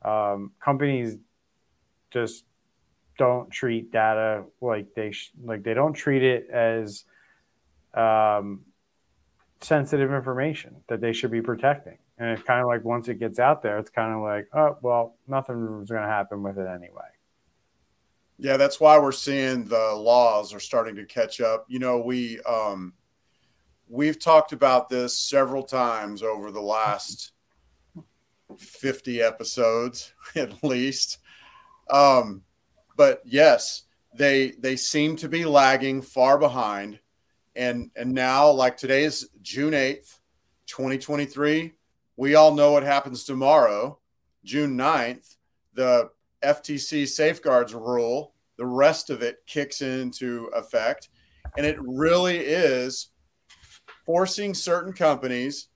um, 0.00 0.52
companies 0.64 1.18
just 2.10 2.44
don't 3.18 3.50
treat 3.50 3.92
data 3.92 4.44
like 4.60 4.94
they 4.94 5.12
sh- 5.12 5.32
like 5.42 5.62
they 5.62 5.74
don't 5.74 5.94
treat 5.94 6.22
it 6.22 6.48
as 6.50 7.04
um, 7.94 8.60
sensitive 9.60 10.12
information 10.12 10.76
that 10.88 11.00
they 11.00 11.12
should 11.12 11.30
be 11.30 11.42
protecting. 11.42 11.98
And 12.18 12.30
it's 12.30 12.42
kind 12.42 12.60
of 12.60 12.66
like 12.66 12.84
once 12.84 13.08
it 13.08 13.18
gets 13.18 13.38
out 13.38 13.62
there, 13.62 13.78
it's 13.78 13.90
kind 13.90 14.14
of 14.14 14.22
like, 14.22 14.48
oh 14.54 14.78
well, 14.82 15.16
nothing's 15.28 15.90
going 15.90 16.02
to 16.02 16.08
happen 16.08 16.42
with 16.42 16.58
it 16.58 16.66
anyway. 16.66 17.08
Yeah, 18.38 18.56
that's 18.56 18.80
why 18.80 18.98
we're 18.98 19.12
seeing 19.12 19.64
the 19.64 19.94
laws 19.94 20.52
are 20.52 20.60
starting 20.60 20.96
to 20.96 21.06
catch 21.06 21.40
up. 21.40 21.64
You 21.68 21.78
know, 21.78 22.00
we 22.00 22.40
um, 22.42 22.94
we've 23.88 24.18
talked 24.18 24.52
about 24.52 24.88
this 24.88 25.16
several 25.16 25.62
times 25.62 26.22
over 26.22 26.50
the 26.50 26.60
last 26.60 27.32
50 28.58 29.22
episodes 29.22 30.12
at 30.36 30.62
least. 30.62 31.18
Um, 31.90 32.42
but 32.96 33.22
yes, 33.24 33.82
they 34.14 34.52
they 34.58 34.76
seem 34.76 35.16
to 35.16 35.28
be 35.28 35.44
lagging 35.44 36.02
far 36.02 36.38
behind, 36.38 36.98
and 37.54 37.90
and 37.96 38.12
now 38.12 38.50
like 38.50 38.76
today 38.76 39.04
is 39.04 39.28
June 39.42 39.74
eighth, 39.74 40.18
twenty 40.66 40.98
twenty 40.98 41.26
three. 41.26 41.74
We 42.16 42.34
all 42.34 42.54
know 42.54 42.72
what 42.72 42.82
happens 42.82 43.24
tomorrow, 43.24 43.98
June 44.42 44.76
9th. 44.76 45.36
The 45.74 46.08
FTC 46.42 47.06
safeguards 47.06 47.74
rule, 47.74 48.32
the 48.56 48.64
rest 48.64 49.10
of 49.10 49.22
it 49.22 49.40
kicks 49.46 49.82
into 49.82 50.46
effect, 50.54 51.10
and 51.58 51.66
it 51.66 51.76
really 51.80 52.38
is 52.38 53.10
forcing 54.06 54.54
certain 54.54 54.94
companies 54.94 55.68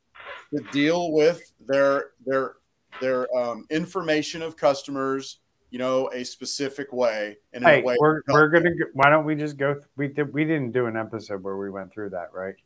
to 0.54 0.62
deal 0.72 1.12
with 1.12 1.42
their 1.66 2.12
their 2.24 2.54
their 3.02 3.26
um, 3.36 3.66
information 3.70 4.40
of 4.40 4.56
customers 4.56 5.39
you 5.70 5.78
know 5.78 6.08
a 6.12 6.24
specific 6.24 6.92
way 6.92 7.36
and 7.52 7.64
hey, 7.64 7.82
way 7.82 7.96
we're, 7.98 8.22
we're 8.28 8.48
gonna 8.48 8.70
why 8.92 9.08
don't 9.08 9.24
we 9.24 9.34
just 9.34 9.56
go 9.56 9.74
th- 9.74 9.86
we 9.96 10.08
did 10.08 10.32
we 10.32 10.44
didn't 10.44 10.72
do 10.72 10.86
an 10.86 10.96
episode 10.96 11.42
where 11.42 11.56
we 11.56 11.70
went 11.70 11.92
through 11.92 12.10
that 12.10 12.28
right 12.32 12.56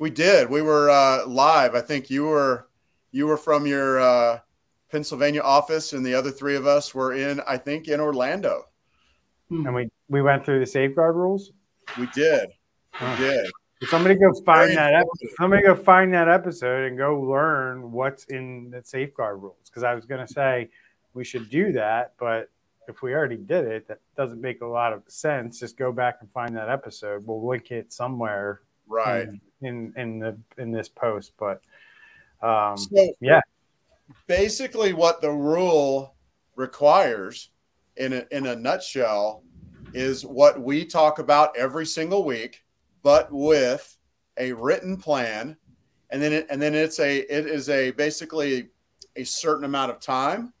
we 0.00 0.10
did 0.10 0.48
we 0.48 0.62
were 0.62 0.90
uh, 0.90 1.26
live 1.26 1.74
i 1.74 1.80
think 1.80 2.10
you 2.10 2.24
were 2.24 2.68
you 3.10 3.26
were 3.26 3.36
from 3.36 3.66
your 3.66 4.00
uh, 4.00 4.38
pennsylvania 4.90 5.42
office 5.42 5.92
and 5.92 6.04
the 6.04 6.14
other 6.14 6.30
three 6.30 6.56
of 6.56 6.66
us 6.66 6.94
were 6.94 7.12
in 7.12 7.40
i 7.46 7.56
think 7.56 7.88
in 7.88 8.00
orlando 8.00 8.64
and 9.50 9.74
we 9.74 9.88
we 10.08 10.22
went 10.22 10.44
through 10.44 10.58
the 10.58 10.66
safeguard 10.66 11.14
rules 11.14 11.52
we 11.98 12.06
did 12.14 12.48
we 12.48 13.06
huh. 13.06 13.16
did 13.16 13.50
Somebody 13.88 14.14
go 14.14 14.32
find 14.44 14.76
that. 14.76 14.94
Episode. 14.94 15.34
Somebody 15.36 15.62
go 15.62 15.74
find 15.74 16.14
that 16.14 16.28
episode 16.28 16.86
and 16.86 16.96
go 16.96 17.20
learn 17.20 17.90
what's 17.90 18.24
in 18.26 18.70
the 18.70 18.80
safeguard 18.84 19.42
rules. 19.42 19.68
Because 19.68 19.82
I 19.82 19.94
was 19.94 20.06
going 20.06 20.24
to 20.24 20.32
say 20.32 20.70
we 21.14 21.24
should 21.24 21.50
do 21.50 21.72
that, 21.72 22.14
but 22.18 22.50
if 22.88 23.02
we 23.02 23.14
already 23.14 23.36
did 23.36 23.64
it, 23.64 23.88
that 23.88 24.00
doesn't 24.16 24.40
make 24.40 24.60
a 24.60 24.66
lot 24.66 24.92
of 24.92 25.02
sense. 25.06 25.60
Just 25.60 25.76
go 25.76 25.92
back 25.92 26.18
and 26.20 26.30
find 26.30 26.56
that 26.56 26.68
episode. 26.68 27.26
We'll 27.26 27.46
link 27.46 27.70
it 27.70 27.92
somewhere, 27.92 28.60
right 28.86 29.28
in 29.28 29.40
in, 29.62 29.92
in 29.96 30.18
the 30.18 30.36
in 30.58 30.72
this 30.72 30.88
post. 30.88 31.32
But 31.38 31.62
um, 32.42 32.76
so 32.76 33.12
yeah, 33.20 33.40
basically, 34.26 34.92
what 34.92 35.20
the 35.20 35.30
rule 35.30 36.14
requires 36.56 37.50
in 37.96 38.12
a, 38.12 38.24
in 38.30 38.46
a 38.46 38.56
nutshell 38.56 39.42
is 39.94 40.24
what 40.24 40.60
we 40.60 40.84
talk 40.84 41.18
about 41.18 41.56
every 41.56 41.86
single 41.86 42.24
week 42.24 42.62
but 43.02 43.28
with 43.30 43.96
a 44.38 44.52
written 44.52 44.96
plan, 44.96 45.56
and 46.10 46.22
then 46.22 46.32
it, 46.32 46.46
and 46.50 46.60
then 46.60 46.74
it's 46.74 46.98
a 46.98 47.18
it 47.18 47.46
is 47.46 47.68
a 47.68 47.90
basically 47.92 48.68
a 49.16 49.24
certain 49.24 49.64
amount 49.64 49.90
of 49.90 50.00
time 50.00 50.52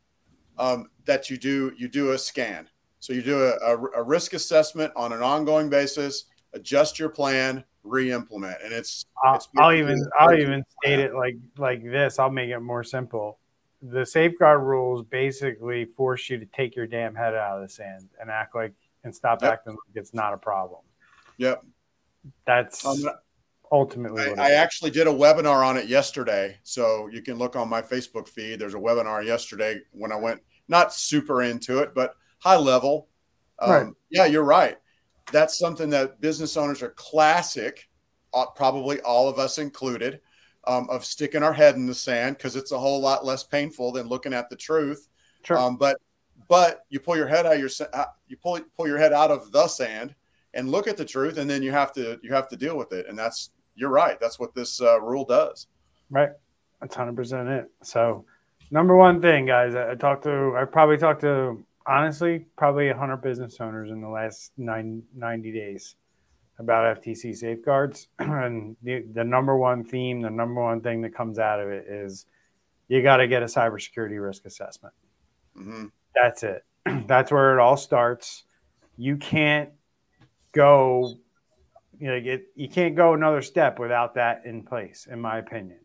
um, 0.62 0.90
that 1.06 1.28
you 1.28 1.36
do 1.36 1.72
you 1.76 1.88
do 1.88 2.12
a 2.12 2.18
scan. 2.18 2.68
So 3.00 3.12
you 3.12 3.22
do 3.22 3.42
a, 3.42 3.74
a, 3.74 3.76
a 3.96 4.02
risk 4.02 4.32
assessment 4.32 4.92
on 4.94 5.12
an 5.12 5.22
ongoing 5.22 5.68
basis, 5.68 6.26
adjust 6.52 7.00
your 7.00 7.08
plan, 7.08 7.64
re-implement, 7.82 8.58
and 8.64 8.72
it's. 8.72 9.06
I'll, 9.24 9.34
it's 9.34 9.48
I'll 9.58 9.72
even 9.72 10.08
I'll 10.20 10.38
even 10.38 10.64
state 10.80 11.00
it 11.00 11.14
like 11.14 11.36
like 11.58 11.82
this. 11.82 12.20
I'll 12.20 12.30
make 12.30 12.50
it 12.50 12.60
more 12.60 12.84
simple. 12.84 13.38
The 13.82 14.06
safeguard 14.06 14.62
rules 14.62 15.02
basically 15.02 15.84
force 15.84 16.30
you 16.30 16.38
to 16.38 16.46
take 16.46 16.76
your 16.76 16.86
damn 16.86 17.16
head 17.16 17.34
out 17.34 17.56
of 17.56 17.62
the 17.62 17.68
sand 17.68 18.08
and 18.20 18.30
act 18.30 18.54
like 18.54 18.72
and 19.02 19.12
stop 19.12 19.42
yep. 19.42 19.54
acting 19.54 19.72
like 19.72 19.96
it's 19.96 20.14
not 20.14 20.32
a 20.32 20.36
problem. 20.36 20.82
Yep. 21.38 21.64
That's 22.46 22.86
um, 22.86 23.02
ultimately. 23.72 24.32
I, 24.38 24.50
I 24.50 24.50
actually 24.52 24.92
did 24.92 25.08
a 25.08 25.10
webinar 25.10 25.66
on 25.66 25.76
it 25.76 25.86
yesterday, 25.86 26.58
so 26.62 27.08
you 27.08 27.20
can 27.20 27.36
look 27.36 27.56
on 27.56 27.68
my 27.68 27.82
Facebook 27.82 28.28
feed. 28.28 28.60
There's 28.60 28.74
a 28.74 28.78
webinar 28.78 29.26
yesterday 29.26 29.80
when 29.90 30.12
I 30.12 30.16
went 30.16 30.40
not 30.68 30.94
super 30.94 31.42
into 31.42 31.78
it, 31.78 31.94
but 31.94 32.14
high 32.38 32.56
level. 32.56 33.08
Um, 33.58 33.70
right. 33.70 33.86
Yeah, 34.10 34.26
you're 34.26 34.44
right. 34.44 34.78
That's 35.32 35.58
something 35.58 35.90
that 35.90 36.20
business 36.20 36.56
owners 36.56 36.82
are 36.82 36.90
classic, 36.90 37.88
uh, 38.34 38.46
probably 38.46 39.00
all 39.00 39.28
of 39.28 39.38
us 39.38 39.58
included, 39.58 40.20
um, 40.66 40.88
of 40.90 41.04
sticking 41.04 41.42
our 41.42 41.52
head 41.52 41.76
in 41.76 41.86
the 41.86 41.94
sand 41.94 42.36
because 42.36 42.56
it's 42.56 42.72
a 42.72 42.78
whole 42.78 43.00
lot 43.00 43.24
less 43.24 43.44
painful 43.44 43.92
than 43.92 44.08
looking 44.08 44.34
at 44.34 44.50
the 44.50 44.56
truth. 44.56 45.08
Sure. 45.44 45.58
Um, 45.58 45.76
but 45.76 45.96
but 46.48 46.84
you 46.90 47.00
pull 47.00 47.16
your 47.16 47.26
head 47.26 47.46
out 47.46 47.54
of 47.54 47.60
your 47.60 47.70
uh, 47.92 48.04
you 48.26 48.36
pull 48.36 48.60
pull 48.76 48.86
your 48.86 48.98
head 48.98 49.12
out 49.12 49.30
of 49.30 49.52
the 49.52 49.68
sand 49.68 50.14
and 50.54 50.70
look 50.70 50.86
at 50.86 50.96
the 50.96 51.04
truth 51.04 51.38
and 51.38 51.48
then 51.48 51.62
you 51.62 51.72
have 51.72 51.92
to 51.92 52.18
you 52.22 52.32
have 52.32 52.48
to 52.48 52.56
deal 52.56 52.76
with 52.76 52.92
it 52.92 53.06
and 53.08 53.18
that's 53.18 53.50
you're 53.74 53.90
right 53.90 54.20
that's 54.20 54.38
what 54.38 54.54
this 54.54 54.80
uh, 54.80 55.00
rule 55.00 55.24
does 55.24 55.66
right 56.10 56.30
that's 56.80 56.96
100% 56.96 57.58
it 57.58 57.70
so 57.82 58.24
number 58.72 58.96
one 58.96 59.20
thing 59.20 59.46
guys 59.46 59.76
i 59.76 59.94
talked 59.94 60.24
to 60.24 60.56
i 60.58 60.64
probably 60.64 60.96
talked 60.96 61.20
to 61.20 61.64
honestly 61.86 62.46
probably 62.56 62.88
100 62.88 63.16
business 63.18 63.58
owners 63.60 63.90
in 63.90 64.00
the 64.00 64.08
last 64.08 64.52
nine, 64.56 65.02
90 65.14 65.52
days 65.52 65.96
about 66.58 67.02
ftc 67.02 67.34
safeguards. 67.36 68.08
And 68.18 68.76
the, 68.82 69.04
the 69.12 69.24
number 69.24 69.56
one 69.56 69.84
theme 69.84 70.20
the 70.20 70.30
number 70.30 70.62
one 70.62 70.80
thing 70.80 71.02
that 71.02 71.14
comes 71.14 71.38
out 71.38 71.60
of 71.60 71.68
it 71.68 71.86
is 71.88 72.26
you 72.88 73.02
got 73.02 73.18
to 73.18 73.28
get 73.28 73.42
a 73.42 73.46
cybersecurity 73.46 74.22
risk 74.22 74.44
assessment. 74.44 74.94
Mm-hmm. 75.58 75.86
that's 76.14 76.42
it. 76.42 76.64
That's 77.06 77.30
where 77.30 77.56
it 77.56 77.60
all 77.60 77.76
starts. 77.76 78.42
You 78.96 79.16
can't 79.16 79.70
go 80.50 81.14
you 82.00 82.08
know 82.08 82.20
get 82.20 82.42
you 82.56 82.68
can't 82.68 82.96
go 82.96 83.14
another 83.14 83.42
step 83.42 83.78
without 83.78 84.14
that 84.14 84.42
in 84.44 84.62
place 84.62 85.06
in 85.10 85.20
my 85.20 85.38
opinion 85.38 85.78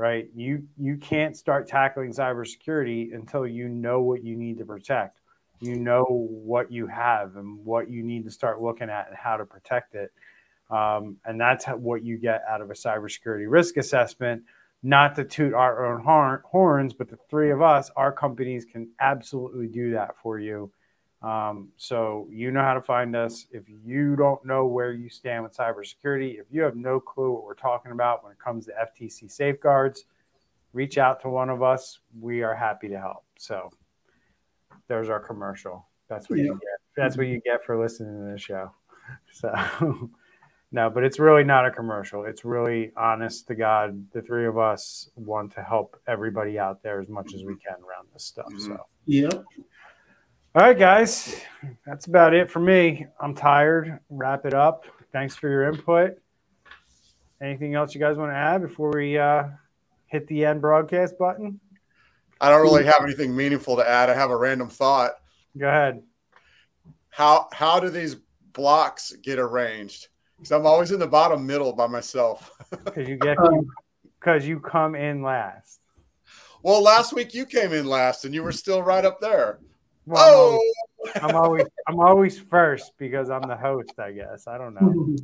right? 0.00 0.30
You 0.34 0.66
you 0.78 0.96
can't 0.96 1.36
start 1.36 1.68
tackling 1.68 2.10
cybersecurity 2.12 3.14
until 3.14 3.46
you 3.46 3.68
know 3.68 4.00
what 4.00 4.24
you 4.24 4.34
need 4.34 4.56
to 4.56 4.64
protect. 4.64 5.20
You 5.60 5.76
know 5.76 6.06
what 6.08 6.72
you 6.72 6.86
have 6.86 7.36
and 7.36 7.62
what 7.66 7.90
you 7.90 8.02
need 8.02 8.24
to 8.24 8.30
start 8.30 8.62
looking 8.62 8.88
at 8.88 9.08
and 9.08 9.16
how 9.16 9.36
to 9.36 9.44
protect 9.44 9.94
it. 9.94 10.10
Um, 10.70 11.18
and 11.26 11.38
that's 11.38 11.66
what 11.66 12.02
you 12.02 12.16
get 12.16 12.42
out 12.48 12.62
of 12.62 12.70
a 12.70 12.72
cybersecurity 12.72 13.44
risk 13.46 13.76
assessment. 13.76 14.44
Not 14.82 15.16
to 15.16 15.24
toot 15.24 15.52
our 15.52 15.84
own 15.92 16.00
horns 16.02 16.94
but 16.94 17.10
the 17.10 17.18
three 17.28 17.50
of 17.50 17.60
us 17.60 17.90
our 17.94 18.10
companies 18.10 18.64
can 18.64 18.88
absolutely 18.98 19.66
do 19.66 19.90
that 19.90 20.16
for 20.22 20.38
you 20.38 20.72
um, 21.22 21.68
so 21.76 22.28
you 22.30 22.50
know 22.50 22.62
how 22.62 22.74
to 22.74 22.80
find 22.80 23.14
us. 23.14 23.46
If 23.50 23.64
you 23.68 24.16
don't 24.16 24.44
know 24.44 24.66
where 24.66 24.92
you 24.92 25.10
stand 25.10 25.42
with 25.42 25.56
cybersecurity, 25.56 26.40
if 26.40 26.46
you 26.50 26.62
have 26.62 26.76
no 26.76 26.98
clue 26.98 27.32
what 27.32 27.44
we're 27.44 27.54
talking 27.54 27.92
about 27.92 28.24
when 28.24 28.32
it 28.32 28.38
comes 28.38 28.66
to 28.66 28.72
FTC 28.72 29.30
safeguards, 29.30 30.04
reach 30.72 30.96
out 30.96 31.20
to 31.22 31.28
one 31.28 31.50
of 31.50 31.62
us. 31.62 31.98
We 32.18 32.42
are 32.42 32.54
happy 32.54 32.88
to 32.88 32.98
help. 32.98 33.24
So 33.38 33.70
there's 34.88 35.10
our 35.10 35.20
commercial. 35.20 35.86
That's 36.08 36.30
what 36.30 36.38
yeah. 36.38 36.46
you 36.46 36.52
get. 36.52 36.80
That's 36.96 37.16
what 37.16 37.26
you 37.26 37.40
get 37.44 37.64
for 37.64 37.78
listening 37.80 38.18
to 38.18 38.32
this 38.32 38.42
show. 38.42 38.72
So 39.32 39.52
no, 40.70 40.88
but 40.88 41.02
it's 41.02 41.18
really 41.18 41.42
not 41.42 41.66
a 41.66 41.70
commercial. 41.72 42.24
It's 42.24 42.44
really 42.44 42.92
honest 42.96 43.48
to 43.48 43.56
God. 43.56 44.06
The 44.12 44.22
three 44.22 44.46
of 44.46 44.56
us 44.56 45.10
want 45.16 45.52
to 45.54 45.64
help 45.64 46.00
everybody 46.06 46.60
out 46.60 46.80
there 46.80 47.00
as 47.00 47.08
much 47.08 47.34
as 47.34 47.42
we 47.42 47.56
can 47.56 47.74
around 47.74 48.06
this 48.12 48.24
stuff. 48.24 48.52
So 48.56 48.78
yeah. 49.04 49.30
All 50.52 50.62
right, 50.62 50.76
guys, 50.76 51.40
that's 51.86 52.06
about 52.06 52.34
it 52.34 52.50
for 52.50 52.58
me. 52.58 53.06
I'm 53.20 53.36
tired. 53.36 54.00
Wrap 54.10 54.44
it 54.46 54.52
up. 54.52 54.84
Thanks 55.12 55.36
for 55.36 55.48
your 55.48 55.72
input. 55.72 56.18
Anything 57.40 57.76
else 57.76 57.94
you 57.94 58.00
guys 58.00 58.16
want 58.16 58.32
to 58.32 58.36
add 58.36 58.60
before 58.60 58.90
we 58.90 59.16
uh, 59.16 59.44
hit 60.06 60.26
the 60.26 60.44
end 60.44 60.60
broadcast 60.60 61.16
button? 61.20 61.60
I 62.40 62.50
don't 62.50 62.62
really 62.62 62.84
have 62.84 63.04
anything 63.04 63.36
meaningful 63.36 63.76
to 63.76 63.88
add. 63.88 64.10
I 64.10 64.14
have 64.14 64.32
a 64.32 64.36
random 64.36 64.68
thought. 64.68 65.12
Go 65.56 65.68
ahead. 65.68 66.02
How 67.10 67.46
how 67.52 67.78
do 67.78 67.88
these 67.88 68.16
blocks 68.52 69.12
get 69.22 69.38
arranged? 69.38 70.08
Because 70.36 70.50
I'm 70.50 70.66
always 70.66 70.90
in 70.90 70.98
the 70.98 71.06
bottom 71.06 71.46
middle 71.46 71.72
by 71.72 71.86
myself. 71.86 72.50
Because 72.84 73.08
you 73.08 73.16
get 73.16 73.36
because 74.18 74.46
you 74.46 74.58
come 74.58 74.96
in 74.96 75.22
last. 75.22 75.80
Well, 76.64 76.82
last 76.82 77.12
week 77.12 77.34
you 77.34 77.46
came 77.46 77.72
in 77.72 77.86
last, 77.86 78.24
and 78.24 78.34
you 78.34 78.42
were 78.42 78.52
still 78.52 78.82
right 78.82 79.04
up 79.04 79.20
there. 79.20 79.60
Well, 80.06 80.22
oh, 80.22 80.72
I'm 81.16 81.22
always, 81.22 81.22
I'm 81.22 81.36
always, 81.36 81.66
I'm 81.88 82.00
always 82.00 82.38
first 82.38 82.92
because 82.98 83.30
I'm 83.30 83.42
the 83.42 83.56
host. 83.56 83.92
I 83.98 84.12
guess 84.12 84.46
I 84.46 84.58
don't 84.58 84.74
know. 84.74 85.16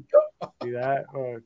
Do 0.60 0.72
that. 0.72 1.06
Or 1.14 1.42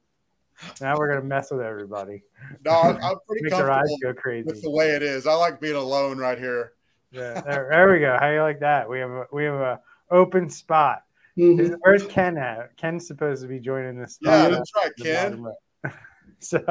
now 0.80 0.96
we're 0.96 1.08
gonna 1.08 1.26
mess 1.26 1.50
with 1.50 1.60
everybody. 1.60 2.22
No, 2.64 2.72
I'm, 2.72 2.96
I'm 2.96 3.16
pretty 3.28 3.44
Make 3.44 3.52
comfortable 3.52 3.78
eyes 3.78 3.96
go 4.02 4.14
crazy. 4.14 4.46
with 4.46 4.62
the 4.62 4.70
way 4.70 4.90
it 4.90 5.02
is. 5.02 5.26
I 5.26 5.34
like 5.34 5.60
being 5.60 5.76
alone 5.76 6.18
right 6.18 6.38
here. 6.38 6.72
Yeah, 7.12 7.40
there, 7.40 7.68
there 7.70 7.92
we 7.92 8.00
go. 8.00 8.16
How 8.20 8.30
you 8.30 8.42
like 8.42 8.60
that? 8.60 8.88
We 8.88 9.00
have 9.00 9.10
a, 9.10 9.26
we 9.32 9.44
have 9.44 9.54
a 9.54 9.80
open 10.10 10.48
spot. 10.48 11.02
Mm-hmm. 11.38 11.74
Where's 11.80 12.06
Ken 12.06 12.36
at? 12.36 12.76
Ken's 12.76 13.06
supposed 13.06 13.42
to 13.42 13.48
be 13.48 13.58
joining 13.58 13.98
this. 13.98 14.18
Yeah, 14.20 14.48
that's 14.48 14.72
right, 14.76 14.92
Ken. 15.00 15.44
so, 16.40 16.62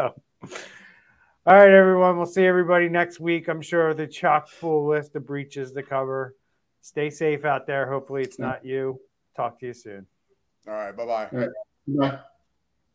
all 0.46 1.56
right, 1.56 1.72
everyone. 1.72 2.18
We'll 2.18 2.26
see 2.26 2.46
everybody 2.46 2.90
next 2.90 3.20
week. 3.20 3.48
I'm 3.48 3.62
sure 3.62 3.94
the 3.94 4.08
chock 4.08 4.48
full 4.48 4.88
list 4.88 5.16
of 5.16 5.26
breaches 5.26 5.72
to 5.74 5.84
cover. 5.84 6.36
Stay 6.90 7.12
safe 7.12 7.46
out 7.46 7.68
there. 7.68 7.88
Hopefully, 7.88 8.24
it's 8.24 8.40
not 8.40 8.66
you. 8.66 9.00
Talk 9.36 9.60
to 9.60 9.68
you 9.68 9.76
soon. 9.76 10.08
All 10.68 10.74
right. 10.74 10.98
Bye-bye. 10.98 11.30
All 11.32 11.40
right. 11.40 11.50
Bye. 11.88 12.20